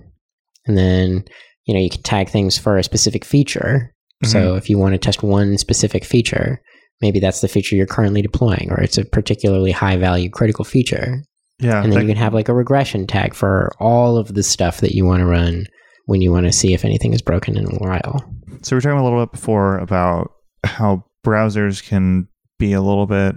And 0.65 0.77
then, 0.77 1.25
you 1.65 1.73
know, 1.73 1.79
you 1.79 1.89
can 1.89 2.01
tag 2.03 2.29
things 2.29 2.57
for 2.57 2.77
a 2.77 2.83
specific 2.83 3.25
feature. 3.25 3.95
Mm-hmm. 4.23 4.31
So 4.31 4.55
if 4.55 4.69
you 4.69 4.77
want 4.77 4.93
to 4.93 4.97
test 4.97 5.23
one 5.23 5.57
specific 5.57 6.03
feature, 6.03 6.61
maybe 7.01 7.19
that's 7.19 7.41
the 7.41 7.47
feature 7.47 7.75
you're 7.75 7.85
currently 7.85 8.21
deploying, 8.21 8.67
or 8.71 8.79
it's 8.81 8.97
a 8.97 9.05
particularly 9.05 9.71
high 9.71 9.97
value 9.97 10.29
critical 10.29 10.65
feature. 10.65 11.23
Yeah. 11.59 11.83
And 11.83 11.91
then 11.91 12.01
you 12.01 12.07
can 12.07 12.17
have 12.17 12.33
like 12.33 12.49
a 12.49 12.53
regression 12.53 13.05
tag 13.05 13.33
for 13.33 13.71
all 13.79 14.17
of 14.17 14.33
the 14.33 14.43
stuff 14.43 14.79
that 14.79 14.93
you 14.93 15.05
want 15.05 15.19
to 15.19 15.25
run 15.25 15.65
when 16.05 16.21
you 16.21 16.31
want 16.31 16.45
to 16.45 16.51
see 16.51 16.73
if 16.73 16.85
anything 16.85 17.13
is 17.13 17.21
broken 17.21 17.57
in 17.57 17.65
a 17.65 17.77
while. 17.77 18.23
So 18.63 18.75
we 18.75 18.77
are 18.77 18.81
talking 18.81 18.99
a 18.99 19.03
little 19.03 19.23
bit 19.25 19.31
before 19.31 19.77
about 19.77 20.31
how 20.65 21.05
browsers 21.25 21.85
can 21.85 22.27
be 22.57 22.73
a 22.73 22.81
little 22.81 23.05
bit 23.05 23.35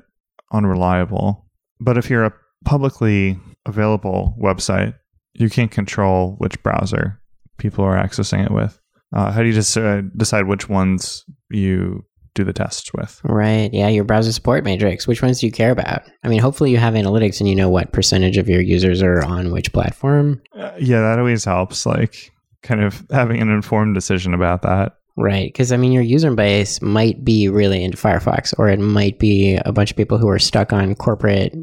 unreliable. 0.53 1.47
But 1.81 1.99
if 1.99 2.09
you're 2.11 2.25
a 2.25 2.35
publicly 2.65 3.39
available 3.67 4.37
website, 4.41 4.95
you 5.35 5.49
can't 5.51 5.71
control 5.71 6.37
which 6.39 6.63
browser 6.63 7.21
people 7.59 7.85
are 7.85 7.97
accessing 7.97 8.45
it 8.45 8.53
with. 8.53 8.81
Uh, 9.13 9.31
how 9.31 9.41
do 9.41 9.47
you 9.47 9.53
just 9.53 9.77
uh, 9.77 10.01
decide 10.17 10.47
which 10.47 10.69
ones 10.69 11.25
you 11.51 12.05
do 12.35 12.45
the 12.45 12.53
tests 12.53 12.93
with. 12.95 13.21
Right. 13.25 13.73
Yeah. 13.73 13.89
Your 13.89 14.05
browser 14.05 14.33
support 14.33 14.65
matrix. 14.65 15.07
Which 15.07 15.23
ones 15.23 15.41
do 15.41 15.47
you 15.47 15.53
care 15.53 15.71
about? 15.71 16.03
I 16.23 16.29
mean, 16.29 16.41
hopefully 16.41 16.71
you 16.71 16.79
have 16.79 16.95
analytics 16.95 17.41
and 17.41 17.49
you 17.49 17.55
know 17.55 17.69
what 17.69 17.93
percentage 17.93 18.39
of 18.39 18.49
your 18.49 18.61
users 18.61 19.03
are 19.03 19.23
on 19.23 19.53
which 19.53 19.73
platform. 19.73 20.43
Uh, 20.57 20.73
yeah, 20.79 21.01
that 21.01 21.19
always 21.19 21.45
helps. 21.45 21.85
Like, 21.85 22.33
kind 22.63 22.83
of 22.83 23.05
having 23.11 23.41
an 23.41 23.51
informed 23.51 23.95
decision 23.95 24.35
about 24.35 24.63
that. 24.63 24.97
Right. 25.17 25.53
Because, 25.53 25.73
I 25.73 25.77
mean, 25.77 25.93
your 25.93 26.03
user 26.03 26.35
base 26.35 26.81
might 26.81 27.23
be 27.23 27.49
really 27.49 27.85
into 27.85 27.99
Firefox, 27.99 28.55
or 28.59 28.69
it 28.69 28.81
might 28.81 29.19
be 29.19 29.57
a 29.57 29.73
bunch 29.73 29.91
of 29.91 29.97
people 29.97 30.17
who 30.17 30.29
are 30.29 30.39
stuck 30.39 30.73
on 30.73 30.95
corporate 30.95 31.55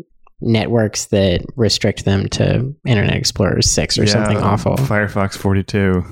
networks 0.41 1.07
that 1.07 1.41
restrict 1.55 2.05
them 2.05 2.29
to 2.29 2.73
Internet 2.85 3.15
Explorer 3.15 3.61
6 3.61 3.97
or 3.97 4.03
yeah, 4.03 4.11
something 4.11 4.37
awful. 4.37 4.75
Firefox 4.77 5.37
42. 5.37 6.03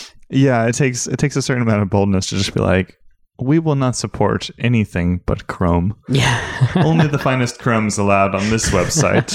Yeah, 0.30 0.66
it 0.66 0.74
takes 0.74 1.06
it 1.06 1.18
takes 1.18 1.36
a 1.36 1.42
certain 1.42 1.62
amount 1.62 1.82
of 1.82 1.90
boldness 1.90 2.28
to 2.28 2.36
just 2.36 2.52
be 2.52 2.60
like, 2.60 2.98
we 3.40 3.58
will 3.58 3.76
not 3.76 3.96
support 3.96 4.50
anything 4.58 5.20
but 5.26 5.46
Chrome. 5.46 5.96
Yeah. 6.08 6.72
Only 6.76 7.06
the 7.06 7.18
finest 7.18 7.58
Chrome's 7.58 7.98
allowed 7.98 8.34
on 8.34 8.50
this 8.50 8.70
website. 8.70 9.32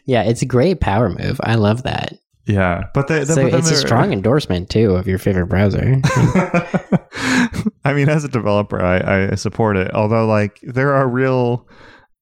yeah, 0.06 0.22
it's 0.22 0.42
a 0.42 0.46
great 0.46 0.80
power 0.80 1.08
move. 1.10 1.40
I 1.42 1.56
love 1.56 1.82
that. 1.82 2.14
Yeah, 2.46 2.84
but, 2.94 3.08
they, 3.08 3.24
so 3.24 3.34
but 3.34 3.54
it's 3.54 3.70
a 3.70 3.76
strong 3.76 4.12
endorsement 4.12 4.70
too 4.70 4.92
of 4.92 5.08
your 5.08 5.18
favorite 5.18 5.46
browser. 5.46 6.00
I 7.84 7.92
mean, 7.92 8.08
as 8.08 8.24
a 8.24 8.28
developer, 8.28 8.80
I, 8.80 9.32
I 9.32 9.34
support 9.34 9.76
it. 9.76 9.92
Although, 9.94 10.26
like, 10.26 10.60
there 10.62 10.94
are 10.94 11.08
real 11.08 11.66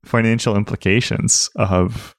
financial 0.05 0.57
implications 0.57 1.51
of 1.57 2.15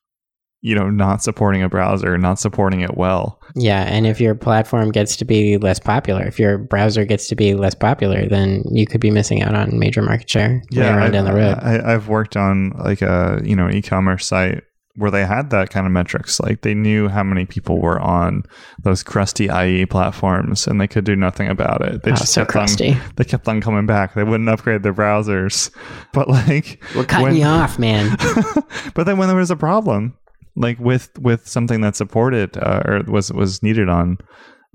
you 0.61 0.73
know 0.73 0.89
not 0.89 1.21
supporting 1.21 1.61
a 1.61 1.69
browser 1.69 2.17
not 2.17 2.39
supporting 2.39 2.81
it 2.81 2.97
well 2.97 3.39
yeah 3.55 3.83
and 3.83 4.07
if 4.07 4.19
your 4.19 4.33
platform 4.33 4.91
gets 4.91 5.15
to 5.15 5.23
be 5.23 5.57
less 5.57 5.79
popular 5.79 6.23
if 6.23 6.39
your 6.39 6.57
browser 6.57 7.05
gets 7.05 7.27
to 7.27 7.35
be 7.35 7.53
less 7.53 7.75
popular 7.75 8.27
then 8.27 8.63
you 8.71 8.87
could 8.87 8.99
be 8.99 9.11
missing 9.11 9.43
out 9.43 9.53
on 9.53 9.77
major 9.77 10.01
market 10.01 10.27
share 10.27 10.63
yeah 10.71 11.03
I've, 11.03 11.11
down 11.11 11.25
the 11.25 11.33
road 11.33 11.59
I, 11.61 11.91
have 11.91 12.07
worked 12.07 12.35
on 12.35 12.71
like 12.71 13.03
a 13.03 13.39
you 13.43 13.55
know 13.55 13.69
e-commerce 13.69 14.25
site 14.25 14.63
where 14.95 15.11
they 15.11 15.25
had 15.25 15.49
that 15.49 15.69
kind 15.69 15.85
of 15.85 15.91
metrics 15.91 16.39
like 16.39 16.61
they 16.61 16.73
knew 16.73 17.07
how 17.09 17.23
many 17.23 17.45
people 17.45 17.81
were 17.81 17.99
on 17.99 18.43
those 18.83 19.03
crusty 19.03 19.45
ie 19.45 19.85
platforms 19.85 20.67
and 20.67 20.79
they 20.79 20.87
could 20.87 21.03
do 21.03 21.15
nothing 21.15 21.47
about 21.47 21.81
it. 21.81 22.03
They 22.03 22.11
oh, 22.11 22.15
just 22.15 22.33
so 22.33 22.41
kept 22.41 22.51
crusty. 22.51 22.91
on 22.91 23.01
they 23.15 23.23
kept 23.23 23.47
on 23.47 23.61
coming 23.61 23.85
back. 23.85 24.13
They 24.13 24.23
wouldn't 24.23 24.49
upgrade 24.49 24.83
their 24.83 24.93
browsers. 24.93 25.71
But 26.13 26.29
like 26.29 26.81
we're 26.95 27.03
cutting 27.03 27.25
when, 27.25 27.35
you 27.35 27.43
off 27.43 27.77
man. 27.77 28.15
But 28.93 29.05
then 29.05 29.17
when 29.17 29.27
there 29.27 29.37
was 29.37 29.51
a 29.51 29.55
problem 29.55 30.17
like 30.55 30.79
with 30.79 31.17
with 31.19 31.47
something 31.47 31.81
that 31.81 31.95
supported 31.95 32.57
uh, 32.57 32.81
or 32.85 33.01
was 33.07 33.33
was 33.33 33.61
needed 33.61 33.89
on 33.89 34.17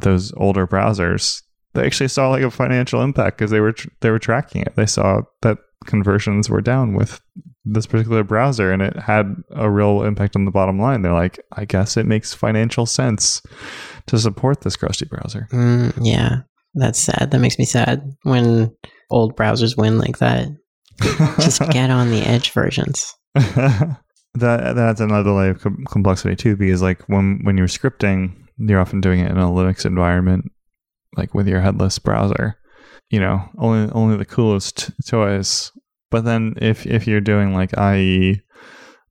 those 0.01 0.33
older 0.37 0.67
browsers 0.67 1.43
they 1.75 1.87
actually 1.87 2.09
saw 2.09 2.29
like 2.31 2.43
a 2.43 2.51
financial 2.51 3.03
impact 3.03 3.39
because 3.39 3.51
they 3.51 3.61
were 3.61 3.73
tr- 3.73 3.89
they 4.01 4.11
were 4.11 4.19
tracking 4.19 4.63
it. 4.63 4.75
They 4.77 4.87
saw 4.87 5.23
that 5.43 5.59
conversions 5.87 6.51
were 6.51 6.61
down 6.61 6.95
with 6.95 7.21
this 7.65 7.87
particular 7.87 8.25
browser 8.25 8.73
and 8.73 8.81
it 8.81 8.97
had 8.97 9.35
a 9.55 9.71
real 9.71 10.03
impact 10.03 10.35
on 10.35 10.45
the 10.45 10.51
bottom 10.51 10.81
line. 10.81 11.03
They're 11.03 11.13
like 11.13 11.39
i 11.53 11.65
guess 11.65 11.97
it 11.97 12.07
makes 12.07 12.33
financial 12.33 12.87
sense 12.87 13.43
to 14.07 14.19
support 14.19 14.63
this 14.63 14.77
crusty 14.77 15.07
browser. 15.07 15.47
Mm, 15.53 15.93
yeah. 16.01 16.41
That's 16.75 16.99
sad. 17.01 17.31
That 17.31 17.41
makes 17.41 17.59
me 17.59 17.65
sad 17.65 18.03
when 18.23 18.75
old 19.11 19.37
browsers 19.37 19.77
win 19.77 19.99
like 19.99 20.19
that. 20.19 20.49
Just 21.41 21.61
get 21.71 21.91
on 21.91 22.11
the 22.11 22.23
edge 22.23 22.53
versions. 22.53 23.15
That 24.35 24.77
that's 24.77 25.01
another 25.01 25.33
layer 25.33 25.51
of 25.51 25.61
com- 25.61 25.85
complexity 25.91 26.37
too, 26.37 26.57
because 26.57 26.83
like 26.83 27.03
when 27.09 27.41
when 27.43 27.57
you're 27.59 27.67
scripting, 27.67 28.37
you're 28.59 28.81
often 28.81 29.01
doing 29.01 29.19
it 29.19 29.31
in 29.31 29.37
a 29.37 29.47
Linux 29.47 29.85
environment, 29.85 30.53
like 31.17 31.35
with 31.35 31.49
your 31.49 31.61
headless 31.61 31.99
browser. 31.99 32.57
You 33.11 33.19
know, 33.19 33.43
only 33.59 33.91
only 33.93 34.17
the 34.17 34.25
coolest 34.25 34.93
toys. 35.05 35.73
But 36.11 36.25
then 36.25 36.55
if 36.61 36.87
if 36.87 37.07
you're 37.07 37.21
doing 37.21 37.55
like 37.55 37.77
IE 37.79 38.41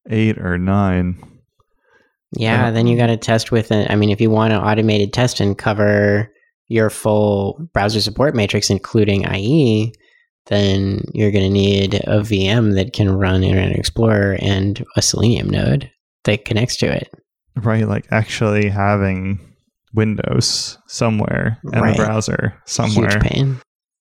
eight 0.09 0.37
or 0.39 0.57
nine, 0.57 1.17
Yeah, 2.31 2.71
then 2.71 2.87
you 2.87 2.97
got 2.97 3.07
to 3.07 3.17
test 3.17 3.51
with 3.51 3.71
it. 3.71 3.89
I 3.89 3.95
mean, 3.95 4.09
if 4.09 4.21
you 4.21 4.29
want 4.29 4.53
an 4.53 4.59
automated 4.59 5.13
test 5.13 5.39
and 5.39 5.57
cover 5.57 6.31
your 6.67 6.89
full 6.89 7.67
browser 7.73 8.01
support 8.01 8.35
matrix, 8.35 8.69
including 8.69 9.25
IE, 9.33 9.93
then 10.47 11.03
you're 11.13 11.31
going 11.31 11.43
to 11.45 11.49
need 11.49 11.95
a 11.95 12.19
VM 12.21 12.75
that 12.75 12.93
can 12.93 13.09
run 13.11 13.43
Internet 13.43 13.75
Explorer 13.77 14.37
and 14.41 14.83
a 14.95 15.01
Selenium 15.01 15.49
node 15.49 15.89
that 16.25 16.45
connects 16.45 16.77
to 16.77 16.85
it. 16.91 17.09
right? 17.55 17.87
Like 17.87 18.05
actually 18.11 18.69
having 18.69 19.39
Windows 19.93 20.77
somewhere 20.87 21.57
and 21.73 21.81
Right. 21.81 21.97
the 21.97 22.03
browser 22.03 22.53
somewhere. 22.65 23.09
Huge 23.09 23.21
pain. 23.23 23.57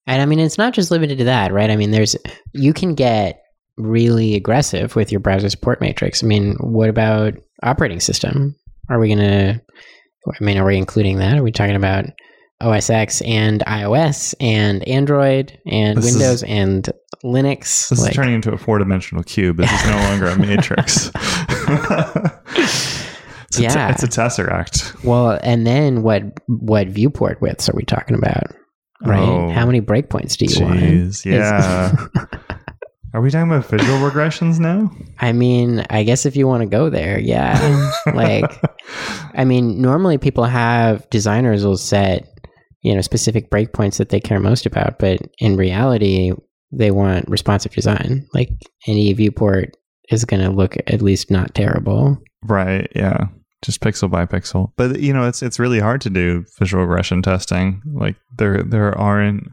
And 0.08 0.20
I 0.22 0.26
mean, 0.26 0.40
it's 0.40 0.58
not 0.58 0.72
just 0.72 0.90
limited 0.90 1.18
to 1.18 1.24
that, 1.24 1.52
right? 1.52 1.70
I 1.70 1.76
mean, 1.76 1.90
there's 1.92 2.16
you 2.54 2.72
can 2.72 2.94
get 2.94 3.42
really 3.76 4.34
aggressive 4.34 4.96
with 4.96 5.12
your 5.12 5.20
browser 5.20 5.48
support 5.50 5.80
matrix. 5.80 6.24
I 6.24 6.26
mean, 6.26 6.56
what 6.60 6.88
about 6.88 7.34
operating 7.62 8.00
system? 8.00 8.56
Are 8.88 8.98
we 8.98 9.10
gonna? 9.10 9.60
I 10.28 10.44
mean, 10.44 10.58
are 10.58 10.64
we 10.66 10.76
including 10.78 11.18
that? 11.18 11.36
Are 11.38 11.42
we 11.42 11.52
talking 11.52 11.76
about 11.76 12.06
OS 12.60 12.90
X 12.90 13.20
and 13.22 13.60
iOS 13.66 14.34
and 14.40 14.86
Android 14.88 15.56
and 15.70 15.96
This 15.98 16.06
is- 16.06 16.12
Windows 16.16 16.42
and 16.44 16.90
Linux? 17.24 17.88
This 17.90 18.00
Like- 18.00 18.10
is 18.10 18.16
turning 18.16 18.34
into 18.34 18.50
a 18.52 18.58
four 18.58 18.78
dimensional 18.78 19.22
cube. 19.24 19.58
This 19.58 19.70
is 19.70 19.86
no 19.90 19.96
longer 20.08 20.26
a 20.28 20.38
matrix. 20.38 21.10
it's, 22.48 23.58
Yeah. 23.58 23.88
a, 23.88 23.90
it's 23.90 24.02
a 24.02 24.08
tesseract. 24.08 25.04
well, 25.04 25.38
and 25.42 25.66
then 25.66 26.02
what? 26.02 26.22
What 26.46 26.88
viewport 26.88 27.40
widths 27.40 27.68
are 27.68 27.74
we 27.76 27.84
talking 27.84 28.16
about? 28.16 28.44
Right? 29.04 29.20
Oh, 29.20 29.50
How 29.50 29.64
many 29.66 29.80
breakpoints 29.80 30.36
do 30.36 30.46
you 30.46 30.64
want? 30.64 30.80
Jeez, 30.80 31.24
yeah. 31.24 31.94
Are 33.14 33.22
we 33.22 33.30
talking 33.30 33.50
about 33.50 33.66
visual 33.66 33.98
regressions 33.98 34.58
now? 34.58 34.90
I 35.18 35.32
mean, 35.32 35.84
I 35.88 36.02
guess 36.02 36.26
if 36.26 36.36
you 36.36 36.46
want 36.46 36.62
to 36.62 36.68
go 36.68 36.90
there, 36.90 37.18
yeah. 37.18 37.90
like, 38.14 38.60
I 39.34 39.44
mean, 39.44 39.80
normally 39.80 40.18
people 40.18 40.44
have 40.44 41.08
designers 41.08 41.64
will 41.64 41.78
set, 41.78 42.28
you 42.82 42.94
know, 42.94 43.00
specific 43.00 43.50
breakpoints 43.50 43.96
that 43.96 44.10
they 44.10 44.20
care 44.20 44.40
most 44.40 44.66
about, 44.66 44.98
but 44.98 45.20
in 45.38 45.56
reality, 45.56 46.32
they 46.70 46.90
want 46.90 47.28
responsive 47.28 47.72
design. 47.72 48.26
Like 48.34 48.50
any 48.86 49.10
viewport 49.14 49.74
is 50.10 50.24
going 50.26 50.42
to 50.42 50.50
look 50.50 50.76
at 50.86 51.00
least 51.00 51.30
not 51.30 51.54
terrible. 51.54 52.18
right, 52.42 52.90
yeah. 52.94 53.28
Just 53.62 53.80
pixel 53.80 54.10
by 54.10 54.24
pixel. 54.24 54.72
But 54.76 55.00
you 55.00 55.12
know, 55.12 55.26
it's 55.26 55.42
it's 55.42 55.58
really 55.58 55.80
hard 55.80 56.00
to 56.02 56.10
do 56.10 56.44
visual 56.58 56.84
regression 56.84 57.22
testing. 57.22 57.82
Like 57.92 58.16
there 58.36 58.62
there 58.62 58.96
aren't 58.96 59.48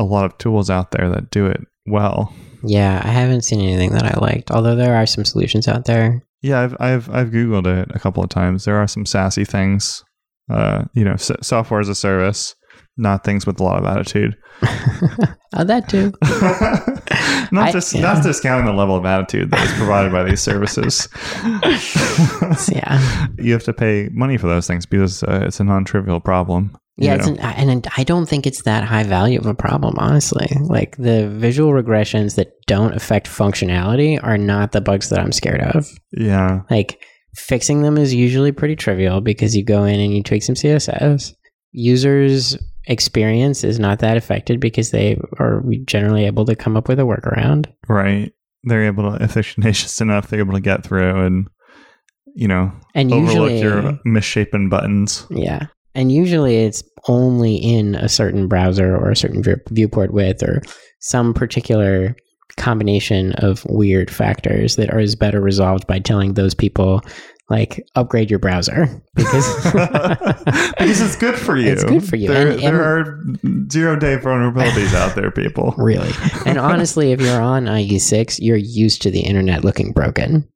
a 0.00 0.04
lot 0.04 0.24
of 0.24 0.38
tools 0.38 0.70
out 0.70 0.90
there 0.92 1.10
that 1.10 1.30
do 1.30 1.46
it 1.46 1.60
well. 1.86 2.32
Yeah, 2.64 3.02
I 3.04 3.08
haven't 3.08 3.42
seen 3.42 3.60
anything 3.60 3.92
that 3.92 4.04
I 4.16 4.18
liked, 4.18 4.50
although 4.50 4.74
there 4.76 4.94
are 4.96 5.04
some 5.06 5.24
solutions 5.26 5.68
out 5.68 5.84
there. 5.84 6.22
Yeah, 6.40 6.60
I've 6.62 6.76
I've 6.80 7.10
I've 7.10 7.28
googled 7.28 7.66
it 7.66 7.90
a 7.94 7.98
couple 7.98 8.22
of 8.22 8.30
times. 8.30 8.64
There 8.64 8.76
are 8.78 8.88
some 8.88 9.04
sassy 9.04 9.44
things, 9.44 10.02
uh, 10.50 10.84
you 10.94 11.04
know, 11.04 11.12
s- 11.12 11.30
software 11.42 11.80
as 11.80 11.88
a 11.90 11.94
service, 11.94 12.54
not 12.96 13.24
things 13.24 13.46
with 13.46 13.60
a 13.60 13.62
lot 13.62 13.78
of 13.78 13.84
attitude. 13.84 14.36
oh, 15.54 15.64
that 15.64 15.88
too. 15.88 16.12
not 17.52 17.68
I- 17.68 17.72
just 17.72 17.94
yeah. 17.94 18.00
not 18.02 18.22
discounting 18.22 18.66
the 18.66 18.72
level 18.72 18.96
of 18.96 19.04
attitude 19.04 19.50
that 19.50 19.64
is 19.66 19.72
provided 19.72 20.12
by 20.12 20.24
these 20.24 20.40
services. 20.40 21.08
yeah. 22.72 23.26
you 23.38 23.52
have 23.52 23.64
to 23.64 23.72
pay 23.72 24.08
money 24.12 24.36
for 24.36 24.46
those 24.46 24.66
things 24.66 24.86
because 24.86 25.22
uh, 25.24 25.40
it's 25.44 25.60
a 25.60 25.64
non-trivial 25.64 26.20
problem. 26.20 26.76
Yeah, 26.96 27.16
it's 27.16 27.26
an, 27.26 27.40
and 27.40 27.88
I 27.96 28.04
don't 28.04 28.26
think 28.28 28.46
it's 28.46 28.62
that 28.62 28.84
high 28.84 29.02
value 29.02 29.40
of 29.40 29.46
a 29.46 29.54
problem, 29.54 29.96
honestly. 29.98 30.46
Like 30.60 30.96
the 30.96 31.28
visual 31.28 31.72
regressions 31.72 32.36
that 32.36 32.52
don't 32.68 32.94
affect 32.94 33.26
functionality 33.26 34.22
are 34.22 34.38
not 34.38 34.70
the 34.70 34.80
bugs 34.80 35.08
that 35.08 35.18
I'm 35.18 35.32
scared 35.32 35.60
of. 35.60 35.88
yeah, 36.12 36.60
Like 36.70 37.02
fixing 37.34 37.82
them 37.82 37.98
is 37.98 38.14
usually 38.14 38.52
pretty 38.52 38.76
trivial 38.76 39.20
because 39.20 39.56
you 39.56 39.64
go 39.64 39.82
in 39.82 39.98
and 39.98 40.14
you 40.14 40.22
tweak 40.22 40.44
some 40.44 40.54
CSS. 40.54 41.32
Users' 41.72 42.56
experience 42.86 43.64
is 43.64 43.78
not 43.78 43.98
that 44.00 44.16
affected 44.16 44.60
because 44.60 44.90
they 44.90 45.18
are 45.38 45.62
generally 45.86 46.24
able 46.26 46.44
to 46.44 46.56
come 46.56 46.76
up 46.76 46.88
with 46.88 46.98
a 46.98 47.02
workaround. 47.02 47.66
right. 47.88 48.32
They're 48.66 48.86
able 48.86 49.10
to, 49.12 49.22
if 49.22 49.34
they're 49.34 49.42
tenacious 49.54 50.00
enough, 50.00 50.28
they're 50.28 50.40
able 50.40 50.54
to 50.54 50.60
get 50.60 50.84
through 50.84 51.24
and 51.26 51.48
you 52.34 52.48
know 52.48 52.72
And 52.94 53.12
overlook 53.12 53.50
usually, 53.50 53.60
your 53.60 53.98
misshapen 54.04 54.68
buttons. 54.68 55.26
Yeah. 55.30 55.66
And 55.94 56.10
usually 56.10 56.56
it's 56.56 56.82
only 57.06 57.54
in 57.56 57.94
a 57.94 58.08
certain 58.08 58.48
browser 58.48 58.96
or 58.96 59.10
a 59.10 59.16
certain 59.16 59.42
view- 59.42 59.60
viewport 59.70 60.12
width 60.12 60.42
or 60.42 60.62
some 61.00 61.34
particular 61.34 62.16
combination 62.56 63.32
of 63.34 63.64
weird 63.68 64.10
factors 64.10 64.76
that 64.76 64.90
are 64.90 65.00
is 65.00 65.14
better 65.14 65.40
resolved 65.40 65.86
by 65.86 65.98
telling 65.98 66.34
those 66.34 66.54
people 66.54 67.00
like 67.54 67.86
upgrade 67.94 68.30
your 68.30 68.40
browser 68.40 68.88
because 69.14 69.46
because 69.64 71.00
it's 71.00 71.16
good 71.16 71.36
for 71.38 71.56
you. 71.56 71.70
It's 71.70 71.84
good 71.84 72.02
for 72.04 72.16
you. 72.16 72.28
There, 72.28 72.48
And- 72.50 72.60
there 72.60 72.82
are 72.82 73.22
zero 73.70 73.94
day 73.96 74.16
vulnerabilities 74.18 74.92
out 74.94 75.14
there, 75.14 75.30
people. 75.30 75.72
really 75.78 76.10
and 76.46 76.58
honestly 76.58 77.12
if 77.12 77.20
you're 77.20 77.40
on 77.40 77.66
IE6 77.66 78.38
you're 78.40 78.56
used 78.56 79.02
to 79.02 79.10
the 79.10 79.20
internet 79.20 79.64
looking 79.64 79.92
broken 79.92 80.48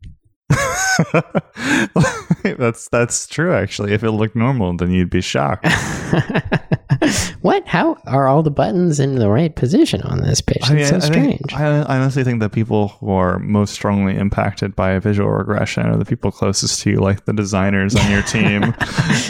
that's 2.42 2.88
that's 2.88 3.26
true. 3.26 3.54
Actually, 3.54 3.92
if 3.92 4.02
it 4.02 4.11
looked 4.12 4.34
normal, 4.34 4.76
then 4.76 4.90
you'd 4.90 5.11
be 5.11 5.20
shocked. 5.20 5.66
what 7.42 7.66
how 7.66 7.96
are 8.06 8.26
all 8.26 8.42
the 8.42 8.50
buttons 8.50 8.98
in 8.98 9.16
the 9.16 9.28
right 9.28 9.54
position 9.54 10.02
on 10.02 10.22
this 10.22 10.40
page 10.40 10.58
it's 10.70 10.88
so 10.88 10.96
I, 10.96 10.98
strange 11.00 11.38
think, 11.38 11.54
I 11.54 11.82
I 11.82 11.98
honestly 11.98 12.24
think 12.24 12.40
that 12.40 12.50
people 12.50 12.88
who 12.88 13.11
are 13.11 13.38
most 13.38 13.74
strongly 13.74 14.16
impacted 14.16 14.74
by 14.74 14.92
a 14.92 15.00
visual 15.00 15.30
regression 15.30 15.87
are 15.87 15.96
the 15.96 16.04
people 16.04 16.32
closest 16.32 16.80
to 16.82 16.90
you, 16.90 17.00
like 17.00 17.24
the 17.26 17.32
designers 17.32 17.94
on 17.94 18.11
your 18.11 18.22
team. 18.22 18.62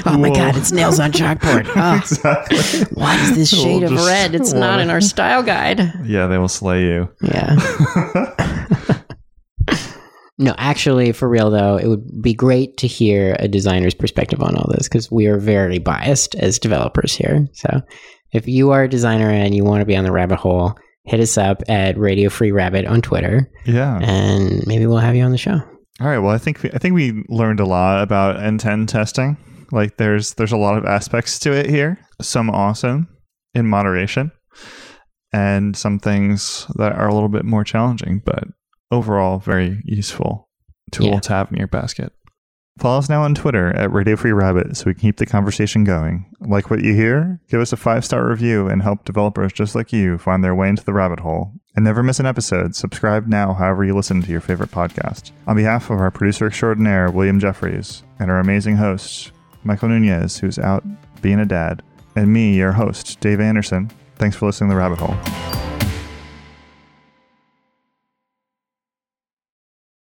oh 0.06 0.16
my 0.18 0.30
god 0.30 0.56
it's 0.56 0.72
nails 0.72 1.00
on 1.00 1.12
chalkboard 1.12 1.68
oh. 1.76 1.96
exactly. 1.96 2.58
Why 2.94 3.16
is 3.22 3.34
this 3.36 3.52
We'll 3.52 3.62
shade 3.62 3.82
of 3.82 3.92
red? 3.92 4.34
It's 4.34 4.52
not 4.52 4.80
in 4.80 4.90
our 4.90 5.00
style 5.00 5.42
guide. 5.42 5.80
Yeah, 6.04 6.26
they 6.28 6.38
will 6.38 6.48
slay 6.48 6.84
you. 6.84 7.08
Yeah. 7.22 7.56
No, 10.40 10.54
actually, 10.56 11.10
for 11.12 11.28
real 11.28 11.50
though, 11.50 11.76
it 11.76 11.88
would 11.88 12.22
be 12.22 12.32
great 12.32 12.76
to 12.78 12.86
hear 12.86 13.36
a 13.40 13.48
designer's 13.48 13.94
perspective 13.94 14.40
on 14.40 14.56
all 14.56 14.70
this 14.72 14.88
because 14.88 15.10
we 15.10 15.26
are 15.26 15.38
very 15.38 15.78
biased 15.78 16.36
as 16.36 16.60
developers 16.60 17.12
here. 17.12 17.48
So, 17.54 17.82
if 18.32 18.46
you 18.46 18.70
are 18.70 18.84
a 18.84 18.88
designer 18.88 19.28
and 19.28 19.54
you 19.54 19.64
want 19.64 19.80
to 19.80 19.86
be 19.86 19.96
on 19.96 20.04
the 20.04 20.12
rabbit 20.12 20.38
hole, 20.38 20.78
hit 21.04 21.18
us 21.18 21.36
up 21.36 21.62
at 21.68 21.98
Radio 21.98 22.28
Free 22.28 22.52
Rabbit 22.52 22.86
on 22.86 23.02
Twitter, 23.02 23.50
yeah. 23.66 23.98
and 24.00 24.64
maybe 24.66 24.86
we'll 24.86 24.98
have 24.98 25.16
you 25.16 25.24
on 25.24 25.32
the 25.32 25.38
show. 25.38 25.60
All 26.00 26.06
right. 26.06 26.18
Well, 26.18 26.32
I 26.32 26.38
think 26.38 26.62
we, 26.62 26.70
I 26.70 26.78
think 26.78 26.94
we 26.94 27.24
learned 27.28 27.58
a 27.58 27.66
lot 27.66 28.02
about 28.02 28.40
end-to-end 28.40 28.88
testing. 28.88 29.36
Like, 29.72 29.96
there's 29.96 30.34
there's 30.34 30.52
a 30.52 30.56
lot 30.56 30.78
of 30.78 30.84
aspects 30.84 31.40
to 31.40 31.52
it 31.52 31.68
here. 31.68 31.98
Some 32.22 32.48
awesome 32.48 33.08
in 33.54 33.66
moderation, 33.66 34.30
and 35.32 35.76
some 35.76 35.98
things 35.98 36.66
that 36.76 36.92
are 36.92 37.08
a 37.08 37.14
little 37.14 37.28
bit 37.28 37.44
more 37.44 37.64
challenging, 37.64 38.22
but 38.24 38.44
overall 38.90 39.38
very 39.38 39.80
useful 39.84 40.48
tool 40.90 41.06
Yeah. 41.08 41.20
to 41.20 41.32
have 41.32 41.50
in 41.52 41.58
your 41.58 41.66
basket. 41.68 42.12
Follow 42.78 42.98
us 42.98 43.08
now 43.08 43.22
on 43.24 43.34
Twitter 43.34 43.74
at 43.74 43.92
Radio 43.92 44.14
Free 44.14 44.30
Rabbit 44.30 44.76
so 44.76 44.84
we 44.86 44.94
can 44.94 45.00
keep 45.00 45.16
the 45.16 45.26
conversation 45.26 45.82
going. 45.82 46.26
Like 46.40 46.70
what 46.70 46.84
you 46.84 46.94
hear? 46.94 47.40
Give 47.50 47.60
us 47.60 47.72
a 47.72 47.76
five 47.76 48.04
star 48.04 48.28
review 48.28 48.68
and 48.68 48.82
help 48.82 49.04
developers 49.04 49.52
just 49.52 49.74
like 49.74 49.92
you 49.92 50.16
find 50.16 50.44
their 50.44 50.54
way 50.54 50.68
into 50.68 50.84
the 50.84 50.92
rabbit 50.92 51.18
hole. 51.20 51.52
And 51.74 51.84
never 51.84 52.04
miss 52.04 52.20
an 52.20 52.26
episode. 52.26 52.76
Subscribe 52.76 53.26
now, 53.26 53.52
however 53.52 53.84
you 53.84 53.96
listen 53.96 54.22
to 54.22 54.30
your 54.30 54.40
favorite 54.40 54.70
podcast. 54.70 55.32
On 55.48 55.56
behalf 55.56 55.90
of 55.90 55.98
our 56.00 56.10
producer 56.12 56.46
extraordinaire, 56.46 57.10
William 57.10 57.40
Jeffries, 57.40 58.04
and 58.20 58.30
our 58.30 58.38
amazing 58.38 58.76
host, 58.76 59.32
Michael 59.64 59.88
Nunez, 59.88 60.38
who's 60.38 60.58
out 60.58 60.84
being 61.20 61.40
a 61.40 61.46
dad, 61.46 61.82
and 62.16 62.32
me, 62.32 62.54
your 62.56 62.72
host, 62.72 63.18
Dave 63.20 63.40
Anderson, 63.40 63.90
thanks 64.16 64.36
for 64.36 64.46
listening 64.46 64.70
to 64.70 64.74
The 64.74 64.78
Rabbit 64.80 64.98
Hole. 65.00 65.67